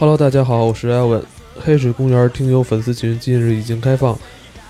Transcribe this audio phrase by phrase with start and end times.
[0.00, 1.20] Hello，大家好，我是艾文。
[1.58, 4.16] 黑水公园听友粉丝群近日已经开放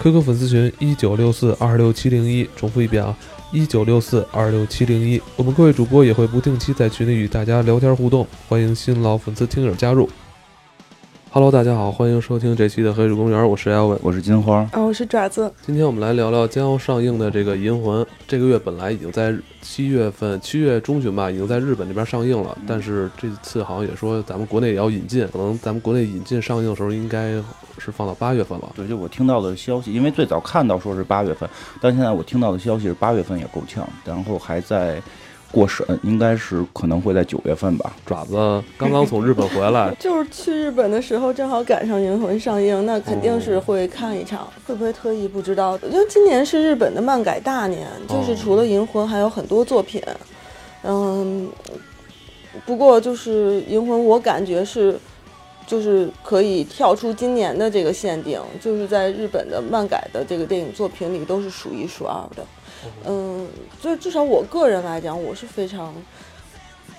[0.01, 3.15] ，QQ 粉丝群一九六四二六七零一，重复一遍啊，
[3.53, 5.21] 一九六四二六七零一。
[5.37, 10.09] 我们各位主播也会不定期在群里与大家聊天互动，欢迎新老粉丝听友加入。
[11.31, 15.52] Hello，大家好，欢迎收听这期的黑水公园，我是艾文，我是金花，啊，我是爪子。
[15.61, 18.02] 今天我们来聊聊将要上映的这个《银魂》。
[18.27, 22.57] 这个月本来已经在七月份，七月中旬吧，已经在日本这边上映了。
[22.66, 27.33] 但是这次好像也说咱们国内也要引进，可能咱们国内引进上映的时候应该
[27.77, 28.73] 是放到八月份了。
[28.74, 35.01] 对，就我听到的消息，因为最早看到说是八月份，但现在我听到的消息是八月份也够呛，然后还在。
[35.51, 37.93] 过审应该是可能会在九月份吧。
[38.05, 44.47] 爪子刚刚从日本回来， 就是去日本的时候正好赶上《银魂》上映，那肯定是会看一场。
[44.66, 45.79] 会不会特意不知道？
[45.91, 50.02] 因为今年是日本的漫改大年，就是除了《银魂》还有很多作品。
[50.82, 51.51] 嗯，
[52.66, 54.99] 不过就是《银魂》，我感觉是
[55.66, 62.45] 就是可以跳出今年的这个限定，就是在日本的漫改的这个电影作品里都是数一数二的。
[63.07, 63.46] 嗯，
[63.80, 65.94] 就至少我个人来讲，我是非常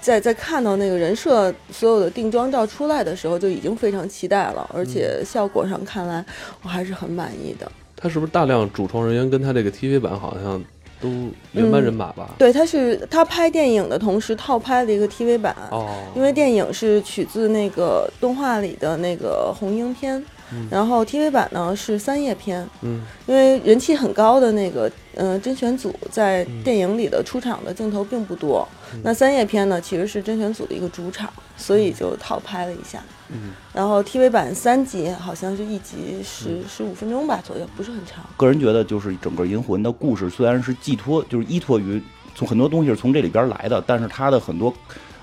[0.01, 6.25] 在在看到那个人设所有的定妆照出来的时候，就已经非常期待了，而且效果上看来，
[6.63, 7.71] 我还是很满意的。
[7.95, 10.63] 他是不是大量主创人员跟他这个 TV 版好像
[11.01, 11.09] 都
[11.53, 12.35] 原班人马吧？
[12.37, 20.23] 对，他是他拍电影的同时套拍了一个 TV 版，哦，因为电影是取自那个动画里的那个红樱篇。
[20.71, 28.67] 然后 TV 版呢是三叶篇，嗯，因为人气很高的那个，嗯，甄选组在电影里的出场的镜头并不多，
[29.03, 38.23] 那三叶篇呢其实是甄选组的一个主场，所以就套拍了一下，嗯，然后 TV 版三集好像是一集十十五分钟吧左右，不是很长。
[38.37, 42.01] 个人觉得就是整个银魂的故事虽然是寄托，就是依托于
[42.33, 44.73] 从很多东西是从这里边来的，但是它的很多，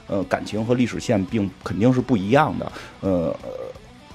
[0.06, 3.34] 呃，感情和历史线并肯定是不一样的，呃。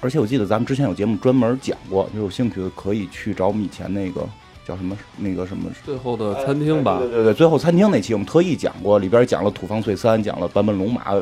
[0.00, 4.28] 而且我记得咱们之前有节目专门讲过，有兴趣的可以去找我们以前那个
[4.72, 6.98] 叫什么那个什么最后的餐厅吧。
[7.00, 11.14] 对对对，最后餐厅那期我们特意讲过，里边讲了土方岁三，讲了坂本龙马，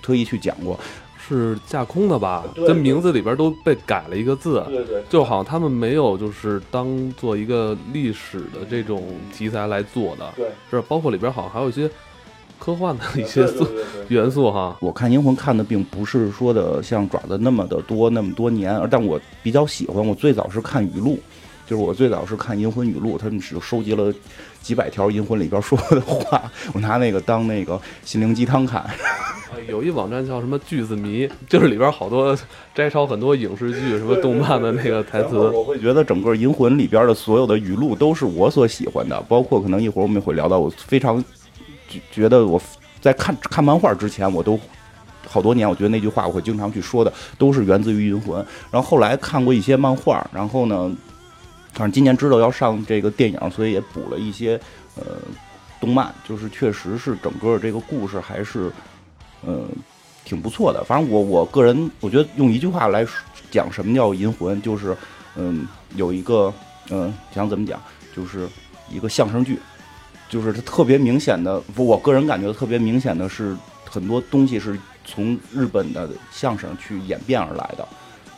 [0.00, 0.78] 特意去讲过，
[1.18, 2.44] 是架空的吧？
[2.54, 4.64] 跟名字里边都被改了一个字。
[4.68, 9.02] 对对，就好像他们没有就是当做一个历史的这种
[9.36, 10.32] 题材来做的。
[10.36, 11.90] 对，是包括里边好像还有一些。
[12.58, 13.66] 科幻的一些素
[14.06, 20.06] 元素哈，我看《银魂》看的并不是说的像爪子那么的多那么多年，但我比较喜欢。
[20.06, 21.18] 我最早是看语录，
[21.72, 24.12] 就是我最早是看《银魂》语录，他们只收集了
[24.60, 26.42] 几百条《银魂》里边说的话，
[26.74, 28.84] 我拿那个当那个心灵鸡汤看。
[29.66, 32.38] 有一网站叫什么“句子迷”，就是里边好多
[32.74, 35.38] 摘抄很多影视剧、什么动漫的那个台词。
[35.38, 41.24] 我会觉得整个《银魂》里边的所有的语录都是我所喜欢的，包括可能一会儿我们会聊到我非常。
[42.10, 42.60] 觉得我
[43.00, 44.60] 在看看漫画之前，我都
[45.26, 48.42] 好多年，我觉得那句话我会经常去说的，都是源自于《银魂》。
[48.70, 50.90] 然后后来看过一些漫画，然后呢，
[51.72, 54.60] 反正今年知道要上这个电影，所以也补了一些
[54.96, 55.16] 呃
[55.80, 58.70] 动漫，就是确实是整个这个故事还是
[59.46, 59.68] 嗯
[60.24, 60.84] 挺不错的。
[60.84, 63.06] 反正我我个人我觉得用一句话来
[63.50, 64.96] 讲什么叫《银魂》，就是
[65.36, 65.66] 嗯
[65.96, 66.52] 有一个
[66.90, 67.80] 嗯想怎么讲，
[68.14, 68.48] 就是
[68.90, 69.58] 一个相声剧。
[70.28, 73.54] 就是它特别明显的，我个人感觉特别明显的是，
[73.84, 77.86] 很多东西是从日本的相声去演变而来的，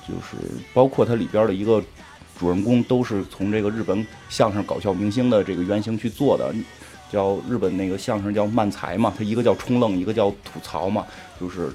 [0.02, 0.36] 就是
[0.72, 1.80] 包括它里边的一个
[2.38, 6.54] 主人公都是从这个日本相声搞笑明星的这个原型去做的，
[7.10, 11.04] 叫日本那个相声叫漫才嘛，它一个叫冲愣，一个叫吐槽嘛，
[11.40, 11.72] 就是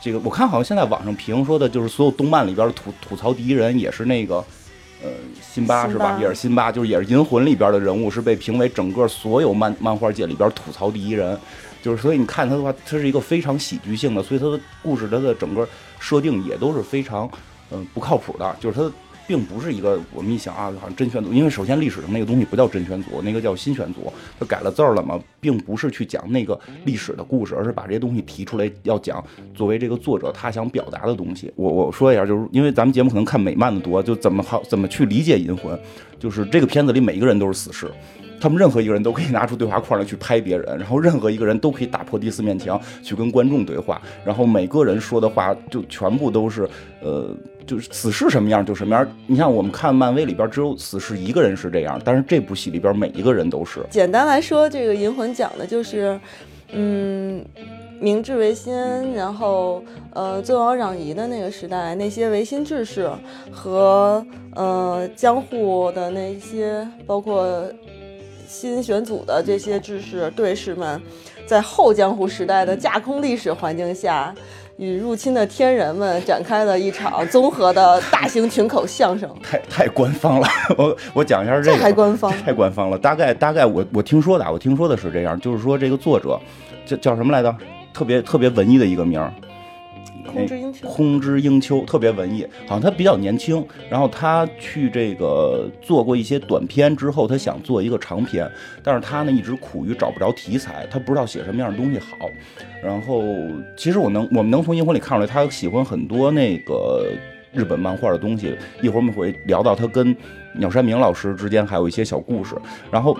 [0.00, 4.44] 这个我看好像现在网上评说的就是所有动漫里边的吐吐槽第一人也是那个。
[5.00, 5.08] 呃，
[5.40, 6.18] 辛巴是吧？
[6.20, 11.38] 也是辛巴，就是也是《银魂》里边的人物，是被评为整个所有漫漫画界里边吐槽第一人。
[11.80, 15.64] 就是所以你看他的话，他是一个非常喜剧性的，所以他的故事他的整个
[16.00, 17.30] 设定也都是非常
[17.70, 18.92] 嗯不靠谱的，就是他。
[19.28, 24.10] 并不是一个我们一想啊，好像真选组，因为首先历史上那个东西不叫真选组，那个叫新选组，
[24.40, 29.22] 他改了字儿了嘛，并不是去讲那个历史的故事，而是把这些东西提出来要讲，
[29.54, 31.52] 作为这个作者他想表达的东西。
[31.56, 35.78] 我我说一下，就是因为咱们节目可能看美漫的多，就怎么好怎么去理解银魂，
[36.18, 37.86] 就是这个片子里每一个人都是死士。
[38.40, 46.68] 他们任何一个人都可以拿出对话框来去拍别人，然后任何一个人都可以打破第四面墙去跟观众对话，然后每个人说的话就全部都是，
[47.02, 47.28] 呃，
[47.66, 49.06] 就是死侍什么样就什么样。
[49.26, 53.80] 你像我们看漫威里边只有死侍一个人是这样，但是这部戏里边每一个人都是。
[53.90, 56.18] 简单来说，这个银魂讲的就是，
[56.72, 57.44] 嗯，
[58.00, 58.72] 明治维新，
[59.14, 59.82] 然后
[60.12, 63.10] 呃尊王攘夷的那个时代，那些维新志士
[63.50, 64.24] 和
[64.54, 67.64] 呃江户的那些包括。
[68.48, 71.00] 新选组的这些志士、队士们，
[71.46, 74.34] 在后江湖时代的架空历史环境下，
[74.78, 79.28] 与入侵的天人们展开了一场综合的大型群口相声。
[79.44, 80.48] 太 太官方了，
[80.78, 82.32] 我我讲一下这这个，还官方？
[82.32, 82.98] 太官方了。
[82.98, 86.40] 大概大概我我听说的啊，我听说的是这样，就是说这个作者
[86.86, 87.54] 叫叫什么来着？
[87.92, 89.32] 特别特别文艺的一个名儿，
[90.32, 90.90] 空之英雄。
[90.90, 93.64] 空之英秋，特别文艺，好像他比较年轻。
[93.90, 98.50] 然后他去这个做过一些短片之后，他想做一个长篇，
[98.82, 102.06] 但是他呢一直苦于找不着题材，他不知道写什么样的东西好。
[102.82, 103.22] 然后
[103.76, 107.06] 其实我能我们能从银魂里看出来，他喜欢很多那个
[107.52, 108.56] 日本漫画的东西。
[108.82, 110.14] 一会儿我们会聊到他跟
[110.54, 112.54] 鸟山明老师之间还有一些小故事。
[112.90, 113.16] 然后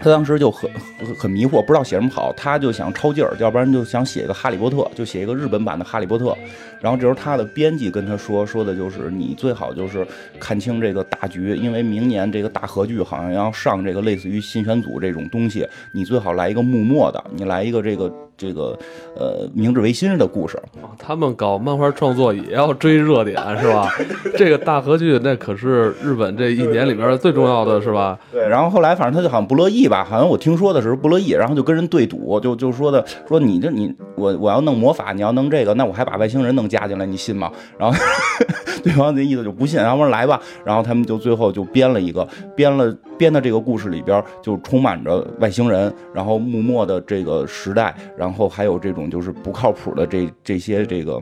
[0.00, 0.70] 他当时就很
[1.16, 6.34] 很迷惑，不知道写什么好，他就想抄劲儿，要不然就想写一个哈利波特，就写一个日本版的哈利波特。
[6.80, 10.06] 然后这时候他的编辑跟他说，说的就是你最好就是
[10.38, 18.76] 看清这个大局，因为明年这个大合剧好像要上这个类似于新选组这种东西，你最好来一个幕末的，你来一个这个这个
[19.14, 20.56] 呃明治维新的故事。
[20.82, 23.88] 啊他们搞漫画创作也要追热点是吧？
[24.36, 28.18] 这个大合剧那可是日本这一年里边最重要的是吧？
[28.32, 37.50] 对，然后后来反正他就好像不乐意吧，好像我听说的时候不乐意，然后就跟人对赌，就就说的说你这你我我要弄魔法，你要弄这个，那我还把外星人能加进来，你信吗？
[37.78, 37.96] 然后
[38.82, 51.20] 对方那意思就不信，然后说来吧，然后他们就最后就编了一个，编了编的这个故事里边就充满着外星人，然后幕末的这个时代，然后然后还有这种就是不靠谱的这这些这个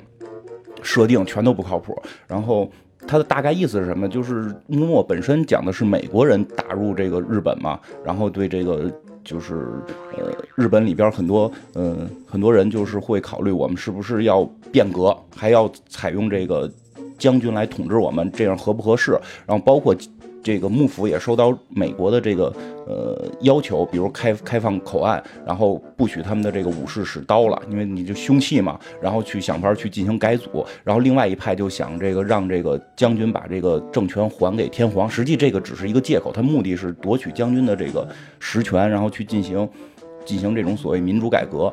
[0.82, 2.70] 设定全都不靠谱，然后。
[3.06, 4.06] 它的大概意思是什么？
[4.06, 8.92] 就是幕本身讲的是美国人打入这个日本嘛，然后对这个
[9.24, 9.70] 就是
[10.18, 11.96] 呃日本里边很多呃
[12.26, 16.70] 很多人就是会考虑我们是不是要变革，还要采用这个
[17.16, 19.12] 将军来统治我们，这样合不合适？
[19.46, 19.96] 然后包括
[20.48, 22.50] 这个幕府也收到美国的这个
[22.86, 30.64] 呃要求，比如开开放口岸，然后不许他们的这个武士使刀了，因为你就凶器嘛，然后去想法去进行改组。
[30.82, 38.08] 然后另外一派就想这个让这个将军把这个政权还给天皇，实际这个只是一个借口，他目的是夺取将军的这个
[38.38, 39.68] 实权，然后去进行
[40.24, 41.70] 进行这种所谓民主改革。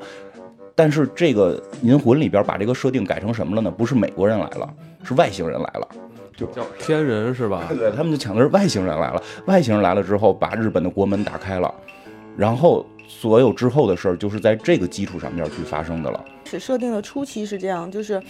[0.75, 3.72] 但是这个《银魂》里边把这个设定改成什么了呢？
[3.72, 5.88] 不是美国人来了，是外星人来了。
[6.36, 6.48] 叫
[6.78, 7.68] 天人是吧？
[7.70, 9.22] 对，他们就抢的是外星人来了。
[9.46, 11.74] 外星人来了之后，把日本的国门打开了，
[12.36, 16.24] 然后所有之后的事儿就是在这个基础上面去发生的了。
[16.46, 18.22] 是设定的初期是这样，就是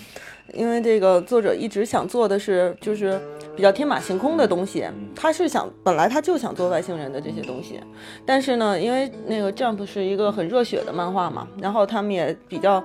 [0.54, 3.20] 因为这个作者一直想做的是就是
[3.58, 7.80] 比较天马行空的东西，他是想本来他就想做外星人的这些东西，
[8.26, 12.82] 但是呢，因为那个 Jump 是一个很热血的漫画嘛，然后他们也比较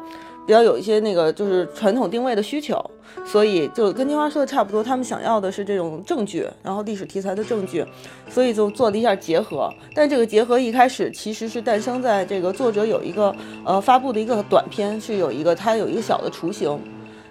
[0.51, 2.85] 比较有一些那个就是传统定位的需求，
[3.25, 7.87] 所以就跟金花说的差不多，他们想要的是这种证据，然后历史题材的证据，
[8.29, 9.73] 所以就做了一下结合。
[9.95, 13.33] 但这个结合一开始其实是诞生在这个作者有一个
[13.65, 16.77] 呃发布的一个短片，是有一个他有一个小的雏形，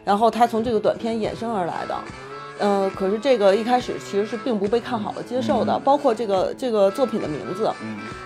[0.05, 2.28] 然后他从这个短片衍生而来的。
[2.59, 7.71] 呃，可是这个一开始其实是并不被看好的接受的，包括这个这个作品的名字。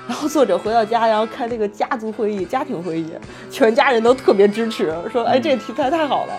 [0.07, 3.13] 然后作者回到家，然后开这个家族会议、家庭会议，
[3.49, 6.33] 全家人都特别支持，说：“哎，这个题材太好了。”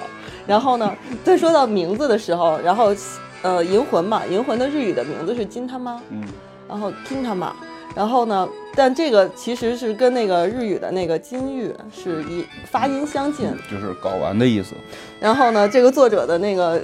[0.46, 0.94] 然后呢，
[1.24, 2.94] 再说到名字的时候，然后
[3.40, 6.22] 呃，银魂嘛，银魂的日语的名字是金他妈，嗯，
[6.68, 7.54] 然后金他妈，
[7.94, 14.74] 然后呢，但这个其实是跟那个日语的那个金玉是一发音相近，就是睾丸的意思。
[15.20, 16.80] 然后呢，这个作者的那个，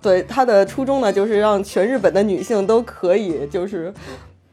[0.00, 3.92] 对他的初衷呢，就是让全日本的女性都可以，就是，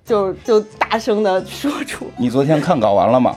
[0.04, 3.36] 就就大声的说出，你昨天看稿完了吗？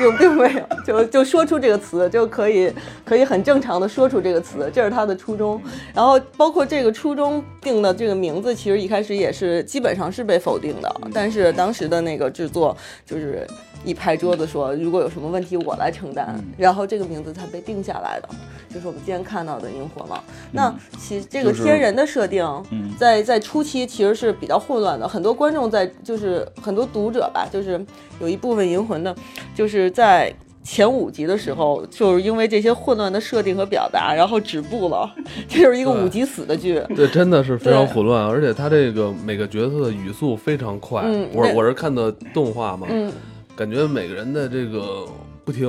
[0.00, 2.72] 有并没有，就就说出这个词，就可以
[3.04, 5.60] 可以很正常的说出这个词，这是他的初衷。
[5.94, 13.46] 然后包括这个初衷定的这个名字，其实一开始也是基本上是被否定的，但是当时的那个制作就是
[13.84, 18.28] 一拍桌子说，如果有什么问题我来承担，然后这个名字才被定下来的，
[18.68, 20.20] 就是我们今天看到的萤火嘛。
[20.52, 27.84] 那其实这个天人的设定，嗯在在初期其实是比较混乱的，很多观众在就是很多读者吧，就是
[28.20, 29.14] 有一部分银魂的，
[29.54, 30.32] 就是在。
[30.64, 35.12] 前五集的时候，就是因为这些混乱的设定和表达，然后止步了。
[35.48, 36.80] 这就是一个五集死的剧。
[36.94, 41.02] 对，真的是非常混乱，而且他这个每个角色的语速非常快。
[41.04, 43.12] 嗯我我是看的动画嘛，嗯，
[43.54, 45.06] 感觉每个人的这个
[45.44, 45.68] 不停，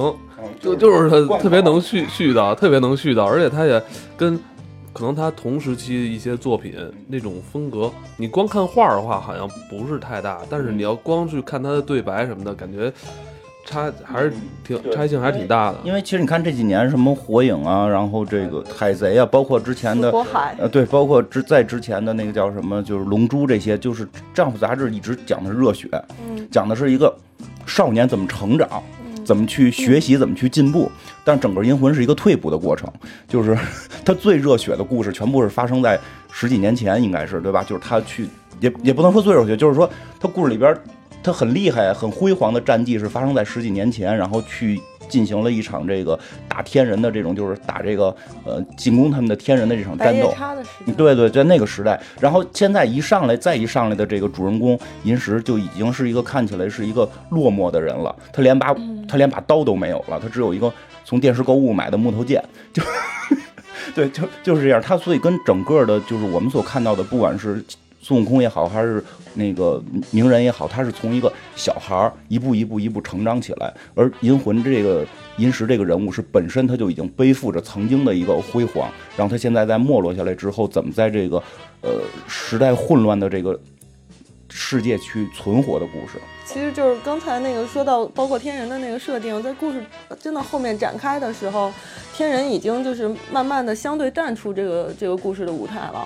[0.60, 3.82] 就就就是他特别能搞絮絮叨，特别能絮叨，而且他也
[4.16, 4.40] 跟
[4.94, 6.76] 可能他同时期一些作品
[7.08, 12.92] 那种风格，你光看画儿的话好像不是太大，但是你要光去看他的对白什么的，感觉
[13.66, 15.78] 差还是挺差异性还是挺大的。
[15.84, 25.88] 因为其实你看这几年什么火影啊，然后这个海贼啊，包括之前的火海，呃，对，包括之在之前的那个叫什么，就是龙珠这些，就是《丈夫》杂志一直讲的是热血，
[26.28, 27.16] 嗯讲的是一个
[27.66, 28.84] 少年怎么成长。
[29.26, 30.92] 怎么去学习，怎么去进步。
[31.24, 32.92] 但整个银魂是一个退步的过程，
[33.26, 33.58] 就是
[34.04, 35.98] 他最热血的故事全部是发生在
[36.30, 37.64] 十几年前，应该是对吧？
[37.64, 38.28] 就是他去，
[38.60, 39.90] 也也不能说最热血，就是说
[40.20, 40.76] 他故事里边
[41.24, 44.80] 他很厉害、很辉煌的战绩是发生在十几年前，然后去。
[45.10, 48.06] 进行了一场这个打天人的这种，就是打这个
[48.46, 50.34] 呃进攻他们的天人的这场战斗。
[50.98, 58.16] 对对，在那个时代，然后现在一上来再一上来的这个主人公银石就已经是一个看起来是一个落寞的人了。
[58.32, 58.74] 他连把
[59.08, 62.44] 他连把刀都没有了，他只有一个从电视购物买的木头剑。
[62.72, 62.82] 就
[63.94, 64.82] 对，就就是这样。
[64.82, 67.64] 他所以跟整个的，就是我们所看到的，不管是。
[68.04, 69.02] 孙悟空也好，还是
[69.34, 69.82] 那个
[70.12, 75.06] 鸣人也好，他是从一个小孩儿一步一步一步成长起来，而银魂这个
[75.38, 81.42] 银石这个人物是本身他就已经背负着曾经的一个辉煌，然后他现在在没落下来之后，怎么在这个
[81.82, 83.58] 呃时代混乱的这个
[84.50, 86.20] 世界去存活的故事。
[86.46, 89.82] 其实就是刚才那个说到，包括天人的那个设定，在故事
[90.20, 91.72] 真的后面展开的时候，
[92.14, 96.06] 天人已经就是慢慢的相对淡出这个这个故事的舞台了。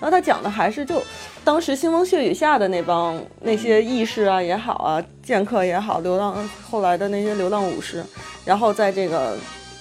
[0.00, 1.02] 然后他讲的还是就
[1.44, 6.36] 当时腥风血雨下的那帮那些义士啊也好啊，剑客也好，流浪
[6.68, 8.04] 后来的那些流浪武士，
[8.44, 9.36] 然后在这个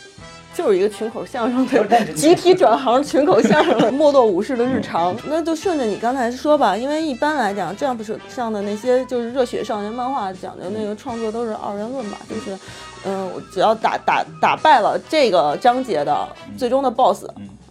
[0.56, 5.16] 就是一个群口相声的集体转行群口相声的没落武士的日常。
[5.27, 12.58] 那就顺着你刚才说吧，因为一般来讲，这样不是上的那些就是热血少年漫画讲究那个创作都是二元论吧，就是
[13.06, 16.27] 嗯，我只要打打打败了这个章节的
[16.58, 17.27] 最终的 BOSS。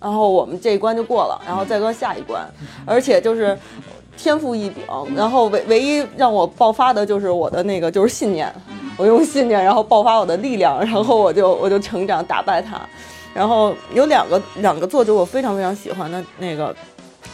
[0.06, 2.48] 然后我们这一关就过了，然后再过下一关，
[2.84, 3.58] 而且就是
[4.16, 4.84] 天赋异禀。
[5.16, 8.48] 然后唯唯一让我爆发的就是我的那个就是信念，
[8.96, 12.80] 我用信念然后爆发我的力量，然后我就我就成长打败他。
[13.34, 16.72] 然后有两个两个作者我非常非常喜欢的那个，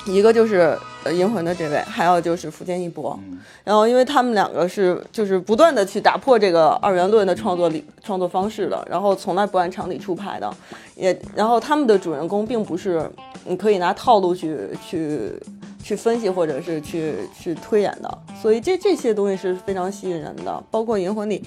[0.06, 3.18] 一个就是呃银魂的这位，还有就是福建一博。
[3.64, 10.52] 然后因为他们两个是就是不断的去打破这个二元论的创作理创作方式的，然后从来不按常理出牌的。
[10.96, 13.08] 也，然后他们的主人公并不是
[13.46, 15.32] 你可以拿套路去去
[15.82, 20.62] 去分析或者是去去推演的，所以这这些东西是非常吸引人的。
[20.70, 21.42] 包括《银魂》里，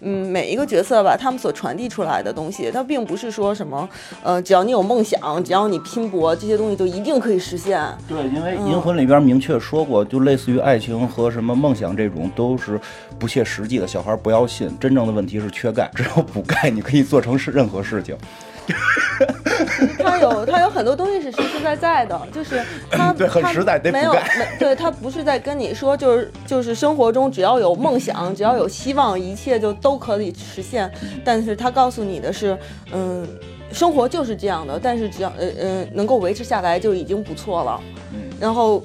[0.00, 3.88] 嗯，每一个角色吧，他们所传递出来的东西，它并不是说什么，
[4.22, 7.84] 呃，只要你有梦想，只要你拼搏，这些东西就一定可以实现。
[8.08, 12.80] 对，因为《银魂》里边明确说过，就类似于爱情和什么梦想这种都是
[13.18, 14.70] 不切实际的，小孩不要信。
[14.78, 18.16] 真正的问题是缺钙，只要补钙，你可以做成是任何事情。
[19.98, 24.20] 他有他有很多东西是实实在在的，就是 他对很实在，没有没
[24.58, 30.90] 对他不是在跟你说，就是就是生活中只要有梦想，只要有希望，一切就都可以实现。
[31.24, 32.56] 但是他告诉你的是，
[32.92, 33.26] 嗯，
[33.72, 37.80] 生活就是这样的，但是只要呃呃能够维持下来就已经不错了。
[38.40, 38.82] 然后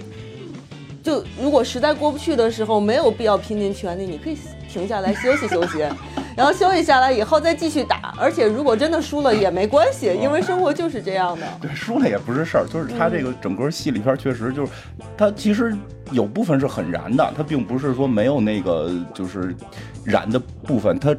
[1.01, 4.37] 就如果实在过不去的时候，没有必要拼尽全力，你可以
[4.75, 5.85] 停下来休息休息。
[6.35, 11.47] 然后休息下来以后再继续打，而且如果真的输了也没关系，因为生活就是这样的。
[11.61, 14.71] 对，输了也不是事儿，就是他这个整个戏里边确实就是，
[15.15, 15.73] 他其实
[16.11, 19.55] 有部分是很燃的，他并不是说没有那个就是
[20.03, 21.15] 燃的部分，他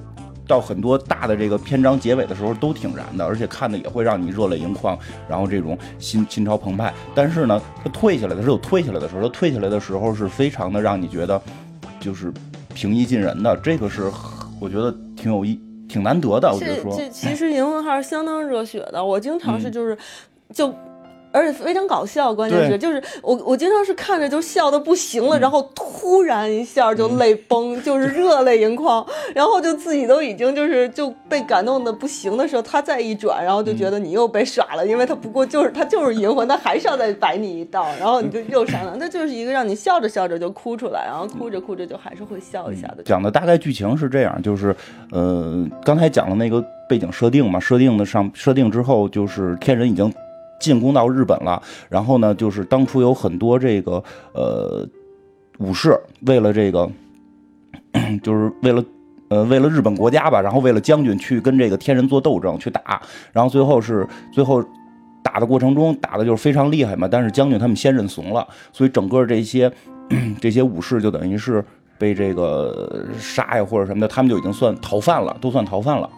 [0.46, 6.92] 到很多大的这个篇章结尾的时候都挺燃的，而且看的也会让你热泪盈眶，然后这种心 心潮澎湃。
[7.14, 11.40] 但是呢，他退下来的时候有退下来的时候，他退下来的时候是非常的让你觉得
[11.98, 12.30] 就是
[12.76, 14.12] 平易近人的，这个是
[14.60, 14.94] 我觉得。
[15.16, 16.52] 挺有意，挺难得的。
[16.52, 19.02] 我觉得说，这其实银魂还是相当热血的。
[19.02, 19.96] 我经常是就是，
[20.52, 20.72] 就。
[21.36, 43.02] 而且非常搞笑，关键是就是我我经常是看着就笑的不行了，然后突然一下就泪崩，就是 热泪盈眶，然后就自己都已经就是就被感动的不行的时候，他再一转，然后就觉得你又被耍了，因为他不过就是他就是银魂，他还是要再摆你一道，然后你就又上了，那就是一个让你笑着笑着就哭出来，然后哭着哭着就还是会笑一下的。
[43.02, 44.74] 讲的大概剧情是这样，就是
[45.12, 50.12] 呃刚才讲了那个背景设定嘛，设定的上设定之后就是天人已经。
[50.60, 54.86] 进攻到日本了，然后呢，就是当初有很多这个呃
[55.58, 56.90] 武士，为了这个，
[58.22, 58.84] 就是为了
[59.28, 63.00] 呃为了日本国家吧，然后为了将军去跟这个天人做斗争去打，
[63.32, 64.64] 然后最后是最后
[65.22, 69.70] 打的过程中打的就是非常厉害嘛，但是将军他们先认怂了，所以整个这些
[70.40, 71.64] 这些武士就等于是
[71.98, 76.08] 被这个杀呀或者什么的，他们就已经算逃犯了，都算逃犯了。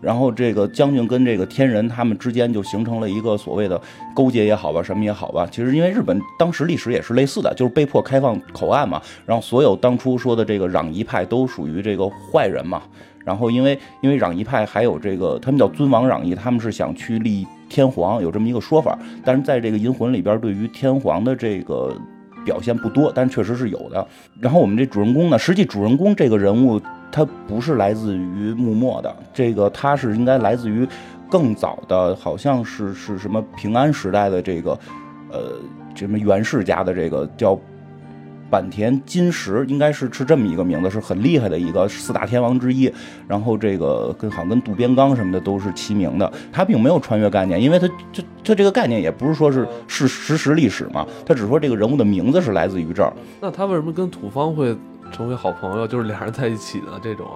[0.00, 3.80] 然后这个将军跟这个天人他们之间就形成了一个所谓的
[4.14, 5.48] 勾结也好吧，什么也好吧。
[5.50, 9.00] 其实因为日本当时历史也是类似的，就是被迫开放口岸嘛。
[9.24, 12.82] 然后所有当初说的这个攘夷派都属于这个坏人嘛。
[13.24, 18.96] 然后因为因为攘夷派还有这个他们叫尊王攘夷，他们是想去立天皇，有这么一个说法。
[19.24, 21.96] 但是在这个银魂里边，对于天皇的这个
[22.46, 24.06] 表现不多，但确实是有的。
[24.40, 26.80] 然后我们这主人公呢，实际主人公这个人物
[27.12, 30.88] 他不是来自于幕末的，这个他是应该来自于
[31.28, 34.78] 更早的，好像是是什么平安时代的这个，
[35.30, 35.60] 呃，
[35.94, 37.58] 什么袁氏家的这个叫。
[38.50, 42.92] 坂田金时应该是是这么一个名字，是很厉害的一个四大天王之一。
[43.26, 46.32] 然后这个跟好像跟渡边刚什么的都是齐名的。
[46.52, 53.12] 他并没有穿越概念，因为他这他这个概念也不是说是 是实时历史嘛，他只说这个人物的名字是来自于这儿。
[53.40, 54.76] 那他为什么跟土方会
[55.12, 55.86] 成为好朋友？
[55.86, 57.26] 就是俩人在一起的这种。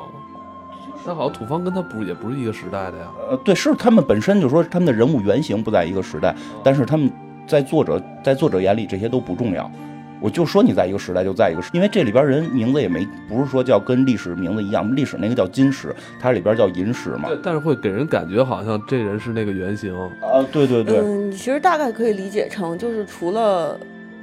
[1.06, 3.04] 那好像土方跟他不也不是一个时代的呀？
[3.30, 7.10] 呃，对，是他们本身就说他们的人物原型不在一个时代，但是他们
[7.46, 9.70] 在作者在作者眼里这些都不重要。
[10.20, 17.28] 我就说你在一个时代就在一个时，因为这里边人名字也没不是说叫跟历史名字一样，历史那个叫金石，它里边叫银石嘛。
[17.28, 19.94] 对，但是会给人感觉好像这人是那个原型。
[20.20, 20.98] 啊，对对对。
[20.98, 23.78] 嗯，其实大概可以理解成就是除了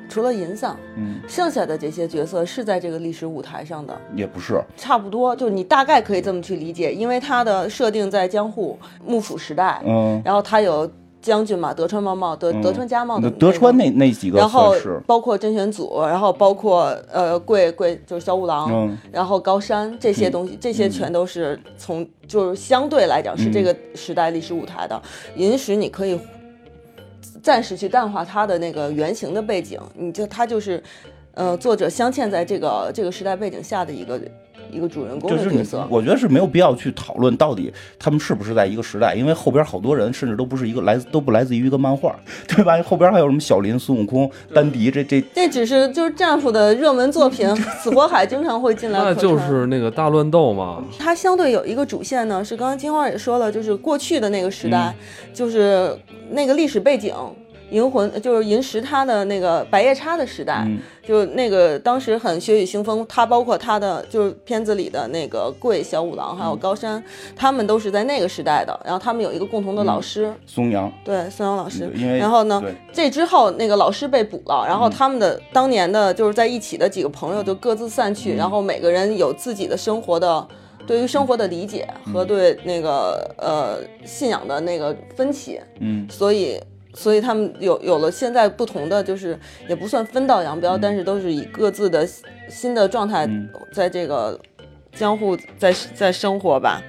[0.08, 10.90] 除了银桑，嗯，剩下的这些角色是在这个历史舞台上的，也不是，差不多，就你大概可以这么去理解，因为它的设定在江户幕府时代，嗯，然后它有。
[11.28, 14.74] 将军嘛，德川茂茂，德德川家茂的德川那那几个，然后
[15.06, 25.00] 包括真选组，然后包括呃贵贵就是小五郎，然后高山这些东西，这些全都是从就是相对来讲是这个时代历史舞台的。
[25.36, 26.18] 银石，你可以
[27.44, 30.82] 暂时去淡化它的那个原型的背景，你就它就是
[31.34, 34.20] 呃作者镶嵌在这个这个时代背景下的一个。
[34.72, 42.16] 一个主人公的角色，我觉得是没有必要去讨论到底他们是不是在一个时代，因为后边好多人甚至都不是一个来自都不来自于一个漫画，
[42.48, 42.82] 对吧？
[42.84, 47.48] 后边还有什么小林、孙悟空、丹迪，这这这只是就是战斧的热门作品，
[47.82, 49.00] 死火海经常会进来。
[49.04, 50.84] 那就是那个大乱斗嘛。
[51.00, 54.94] 它相对有一个主线呢，是刚刚金花也说了，就是过去的那个时代，
[55.34, 55.98] 就是
[56.32, 57.14] 那个历史背景。
[57.70, 60.66] 银魂就是银石，他的那个白夜叉的时代，
[61.06, 63.06] 就那个当时很血雨腥风。
[63.10, 67.04] 他包括他的就是片子里的那个桂小五郎，还有高山，
[67.36, 68.80] 他们都是在那个时代的。
[68.86, 71.92] 然后他们有一个共同的老师，松阳，对松阳老师。
[71.96, 72.64] 因为然后呢，
[72.94, 80.48] 这之后那个老师被捕了，然后他们的当年的就是在一起的几个朋友就各自散去，然后每个人有自己的生活的
[80.86, 85.60] 对于生活的理解和对那个呃信仰的那个分歧。
[85.82, 86.58] 嗯，所以。
[86.98, 89.38] 所以他们有有了现在不同的，就是
[89.70, 92.08] 也不算分道扬镳，但是都是以各自的
[92.50, 93.30] 新的状态，
[93.72, 94.38] 在这个
[94.92, 96.82] 江户在在生活吧。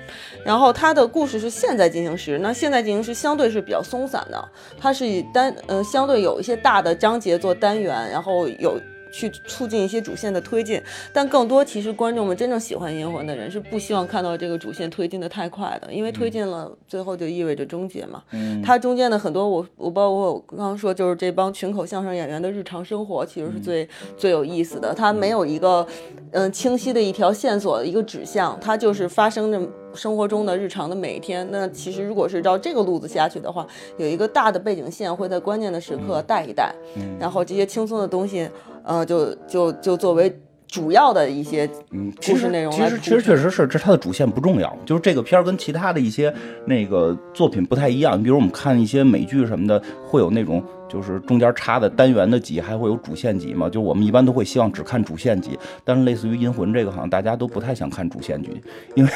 [0.44, 4.48] 然后他的故事是现在进行时，那现在进行时相对是比较松散的，
[4.80, 8.80] 它是以单呃相对有一些大的章节做单元，然后有。
[9.10, 10.80] 去促进一些主线的推进，
[11.12, 18.22] 但更多其实观众们真正喜欢银魂的人是不希望看到这个主线推进的太快的，因为推进了最后就意味着终结嘛。
[18.32, 25.86] 嗯，它中间的很多我我包括我刚刚说就是这帮群口相声演员的日常生活其实是最最有意思的，它没有一个
[26.32, 29.60] 嗯清晰的一条线索一个指向，它就是发生着
[29.94, 31.48] 生活中的日常的每一天。
[31.50, 33.66] 那其实如果是照这个路子下去的话，
[33.96, 36.74] 有一个大的背景线会在关键的时刻带一带，
[37.18, 38.48] 然后这些轻松的东西。
[38.88, 40.34] 呃，就就就作为
[40.66, 46.32] 主要的一些嗯故事内容，其实其实确实是这它的主线不重要，就是这个片儿跟其他的一些
[46.66, 48.18] 那个作品不太一样。
[48.18, 53.68] 你比如我们看一些美剧什么的，会有那种就是中间插的单元的集，还会有主线集嘛？
[53.68, 58.60] 就我们一般都会希望只看主线集，但是类似于《银魂》这个，好像大家都不太想看主线集，
[58.94, 59.10] 因为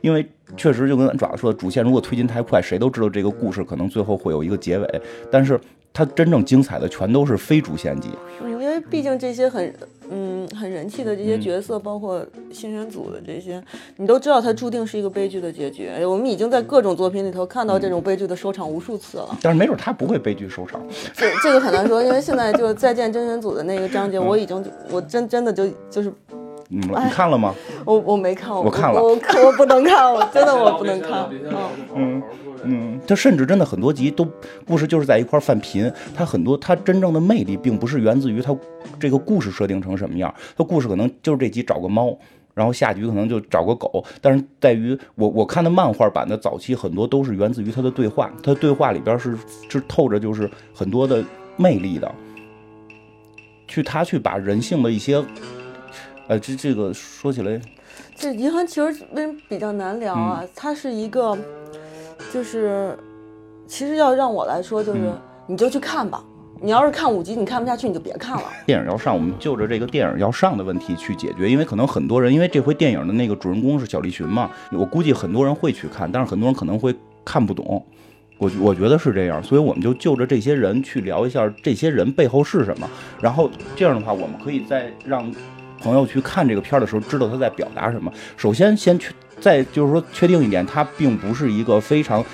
[0.00, 5.58] 因为确实就跟爪子说的，主线如果推进太快，谁都知道这个故事可能最后会有一个结尾，但是。
[5.90, 8.10] 它真正精彩的全都是非主线集，
[8.42, 9.74] 因为毕竟这些很
[10.10, 13.62] 嗯很人气的这些角色，包括新选组的这些，
[13.96, 15.88] 你都知道它注定是一个悲剧的结局。
[16.04, 19.38] 我们已经在各种作品里头看到这种悲剧的收场无数次了。
[19.42, 20.80] 但是没准他不会悲剧收场，
[21.14, 26.12] 这这个很难说，因为现在就再见真人组的那个章节，我已经我真真的就就是，
[26.68, 27.54] 你看了吗？
[27.84, 31.28] 我我没看，我看了，我我不能看，我真的我不能看，
[31.94, 32.22] 嗯。
[32.64, 34.26] 嗯，他甚至真的很多集都
[34.66, 38.54] 故事就是在一块犯贫，他很多他真正的魅力并不是源自于他
[38.98, 42.18] 这个故事设定成什么样，他故事可能就是这集找个猫，
[42.54, 49.38] 然后下集可能就找个狗，但是在于我我看的漫画版的早期很多都是源自于他的对话，他对话里边是
[49.70, 51.24] 是透着就是很多的
[51.56, 52.12] 魅力的，
[53.68, 55.24] 去他去把人性的一些，
[56.28, 57.60] 呃这这个说起来，
[58.14, 60.44] 这银行其实为什么比较难聊啊？
[60.54, 61.36] 它是一个。
[62.34, 62.98] 就是，
[63.68, 64.98] 其实要让我来说，就是
[65.46, 66.22] 你就去看吧。
[66.60, 68.42] 你要是看五集你看不下去，你就别看了。
[68.66, 76.92] 电影要上，我们就着这个电影要上的问题去解决，因为可能很多人，因为这回电影的那个主人公是小栗旬嘛，我估计很多人会去看，但是很多人可能会
[77.24, 77.82] 看不懂。
[78.36, 82.90] 我我觉得是这样，所以我们就就着这些人去聊一下这些人背后是什么，
[83.22, 85.32] 然后这样的话，我们可以再让
[85.80, 88.12] 朋友去看这个片儿的时候，知道他在表达什么。
[88.36, 92.24] 首先，先确再就是说确定一点，它并不是一个非常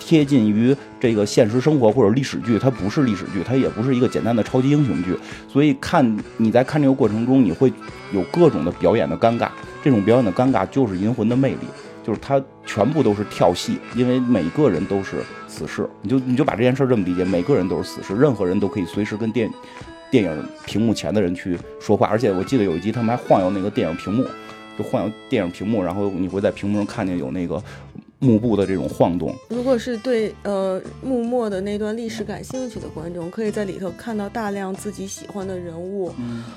[0.00, 5.16] 贴近于这个现实生活或者历史剧，它不是历史剧，它也不是一个简单的超级英雄剧。
[5.48, 7.72] 所以看你在看这个过程中，你会
[8.12, 9.48] 有各种的表演的尴尬，
[9.82, 11.66] 这种表演的尴尬就是《银魂》的魅力，
[12.02, 19.50] 就是它全部都是跳戏，因为每个人都是死士，你就你就把这件事儿这么理解，每个人都是死士，任何人都可以随时跟电
[20.10, 24.24] 电影屏幕前的人去说话，而且我记得有一集他们还晃悠那个电影屏幕，
[24.78, 27.62] 就晃悠电影屏幕，然后你会在屏幕上看见有那个
[28.18, 29.34] 幕布的这种晃动。
[29.48, 36.14] 如果是对呃幕末的那段历史感兴趣的观众，可以在里头看到大量自己喜欢的人物、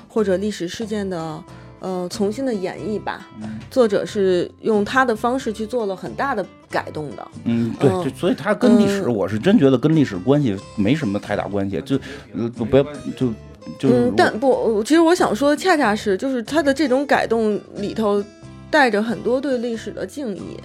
[0.08, 1.42] 或者历史事件的
[1.80, 3.28] 呃重新的演绎吧。
[3.70, 7.28] 作者是用他的方式去做了很大的改动的。
[7.44, 11.98] 嗯，对，所以他跟历史，嗯我是真觉得跟历史关系没什么太大关系，就
[12.36, 12.82] 呃不要
[13.16, 13.32] 就
[13.78, 18.22] 就是嗯，但不，其实我想说，恰恰是就是他的这种改动里头
[18.70, 20.56] 带着很多对历史的敬意，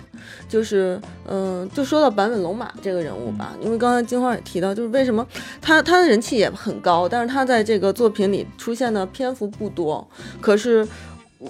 [0.47, 5.25] 就是嗯、就说到坂本龙马这个人物吧，因为刚才金花也提到，就是为什么
[5.61, 10.07] 他他的人气也很高，但是他在这个作品里出现的篇幅不多，
[10.41, 10.87] 可是。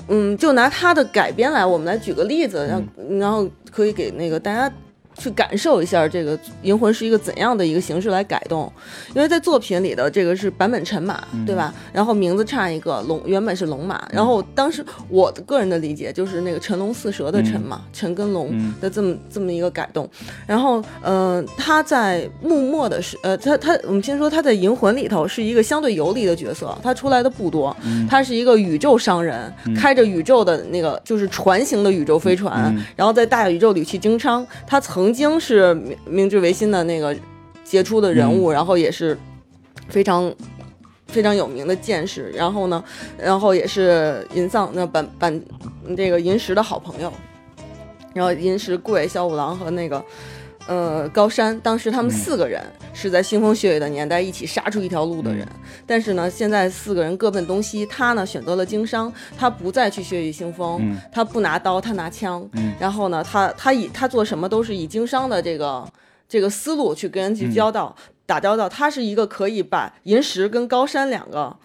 [0.10, 2.84] 嗯，就拿他的改编来，我们来举个例子，然后
[3.18, 4.70] 然后可以给那个大家
[5.18, 8.72] 去感受一下这个《银魂》是一个怎样的一个形式来改动。
[9.14, 11.74] 因为在作品里的这个是版本陈马，对吧？
[11.94, 14.08] 然后名字差一个龙，原本是龙马。
[14.12, 20.10] 然后当时我的个人的理解就是那个辰龙四蛇的辰嘛，辰跟龙的这么这么一个改动。
[20.46, 27.76] 然后，嗯、他在幕末的是，呃，他他我们先说他在《银魂》里头是一个相对游离的角色，他出来的不多。
[28.10, 34.46] 他是一个宇宙商人，开着宇宙的那个就是船型的宇宙飞船，然后在大宇宙里去经商。
[34.68, 37.16] 他曾经是明明治维新的那个
[37.64, 39.18] 杰出的人物，然后也是
[39.90, 40.34] 非常
[41.08, 42.30] 非常有名的剑士。
[42.32, 42.84] 然后呢，
[43.18, 45.42] 然后也是银丧那板板
[45.96, 47.12] 这个银石的好朋友。
[48.14, 50.02] 然后银石贵、小五郎和那个
[50.68, 52.62] 呃高山，当时他们四个人
[52.94, 55.48] 是在腥风血雨的年代一起杀出一条路的人。
[55.86, 62.48] 但是呢，现在四个人各奔东西，他呢选择了经商，他不再去血雨腥风，他不拿刀，他拿枪。
[62.80, 65.88] 然后呢，他他以他做什么都是以经商的这个
[66.28, 68.68] 这个思路去跟人去交道、打交道。
[68.68, 71.56] 他是一个可以把银石跟高山两个。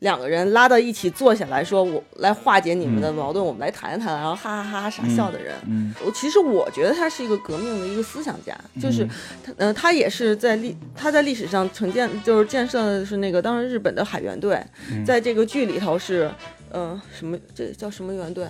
[0.00, 9.06] 两个人拉到一起坐下来说：“我来化解你们的矛盾，我们来谈一谈。”然后哈哈哈哈傻笑的人，嗯我其实我觉得他是一个革命的一个思想家，就是
[9.44, 14.62] 他，呃，他也是在历他在历史上承建，就是建设的是那个当时日本的海援队，
[15.06, 16.30] 在这个剧里头是，
[16.70, 18.46] 呃，什么这叫什么援队？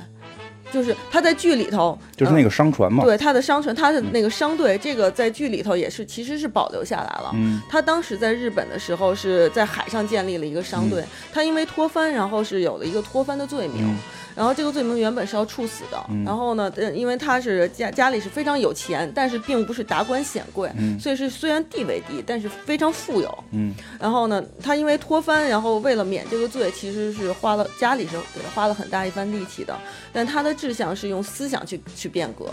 [0.72, 7.30] 就是他在剧里头就是那个商船嘛，对他的商船，他的那个商队，这个在剧里头也是其实是保留下来了。
[7.34, 13.84] 嗯他当时在日本的时候是在海上建立了一个商队，他因为脱藩，然后是有了一个脱藩的罪名。
[13.84, 13.96] 嗯
[14.40, 23.44] 然后这个罪名原本是要处死的，然后呢，呃因为他是家家里是非常有钱，但是并不是达官显贵，所以是虽然地位低，但是非常富有。
[23.52, 29.78] 嗯然后呢，他因为脱藩，然后为了免这个罪，其实是花了家里是给他花了很大一番力气的，
[30.10, 32.46] 但他的志向是用思想去去变革。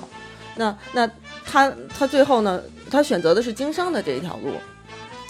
[0.58, 1.10] 那那
[1.45, 4.52] 他他最后呢，他选择的是经商的这一条路。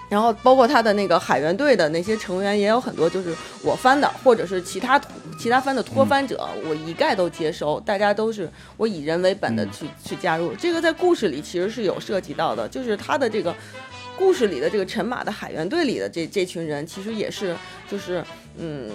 [0.09, 4.99] 然后包括他的那个海员队的那些成员也有很多，就是我翻的，或者是其他
[5.37, 10.53] 其他翻的脱翻者，我一概都接收，大家都是我以人为本的去、去加入。
[10.55, 13.53] 这个在故事里其实是有涉及到的，就是他的这个
[14.17, 17.55] 故事里的这个陈马的海员队里的这这群人，其实也是
[17.89, 18.23] 就是
[18.59, 18.89] 嗯，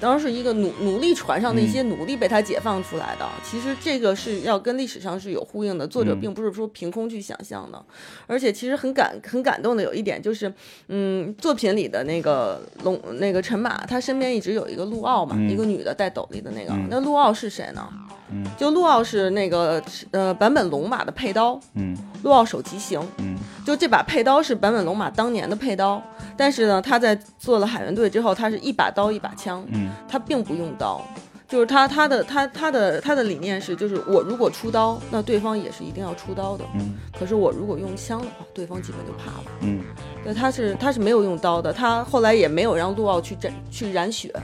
[0.00, 3.26] 当时是一个奴奴隶船上的一些奴隶被他解放出来的。
[3.44, 7.82] 其实这个是要跟历史上是有呼应的，作者嗯并不是说凭空去想象的。
[8.26, 10.52] 而且其实很感很感动的有一点就是，
[10.88, 16.72] 嗯，作品里的那个龙那个陈马，他身边一直有一个陆奥嘛，嗯一个女的戴斗笠的那个。
[16.72, 17.88] 嗯那陆奥是谁呢？
[18.32, 23.00] 嗯就陆奥是那个呃版本龙马的配刀，嗯陆奥手骑行。
[23.18, 26.00] 嗯就这把配刀是版本龙马当年的配刀，
[26.36, 31.00] 但是呢，他在做了海员队之后，他是一把刀一把枪，嗯他并不用刀。
[31.48, 36.64] 就是他他的他他的他的理念是，就是我如果出刀，那对方也是一定要出刀的。
[36.74, 39.44] 嗯可是我如果用枪的话，对方基本就怕了。
[39.60, 39.84] 嗯
[40.24, 44.34] 对，他是他是没有用刀的，他后来也没有让陆奥去染去染血。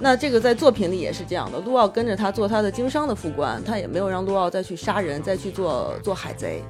[0.00, 6.60] 那这个在作品里也是这样的，陆奥跟着他做他的经商的副官，他也没有让陆奥再去杀人，再去做做海贼。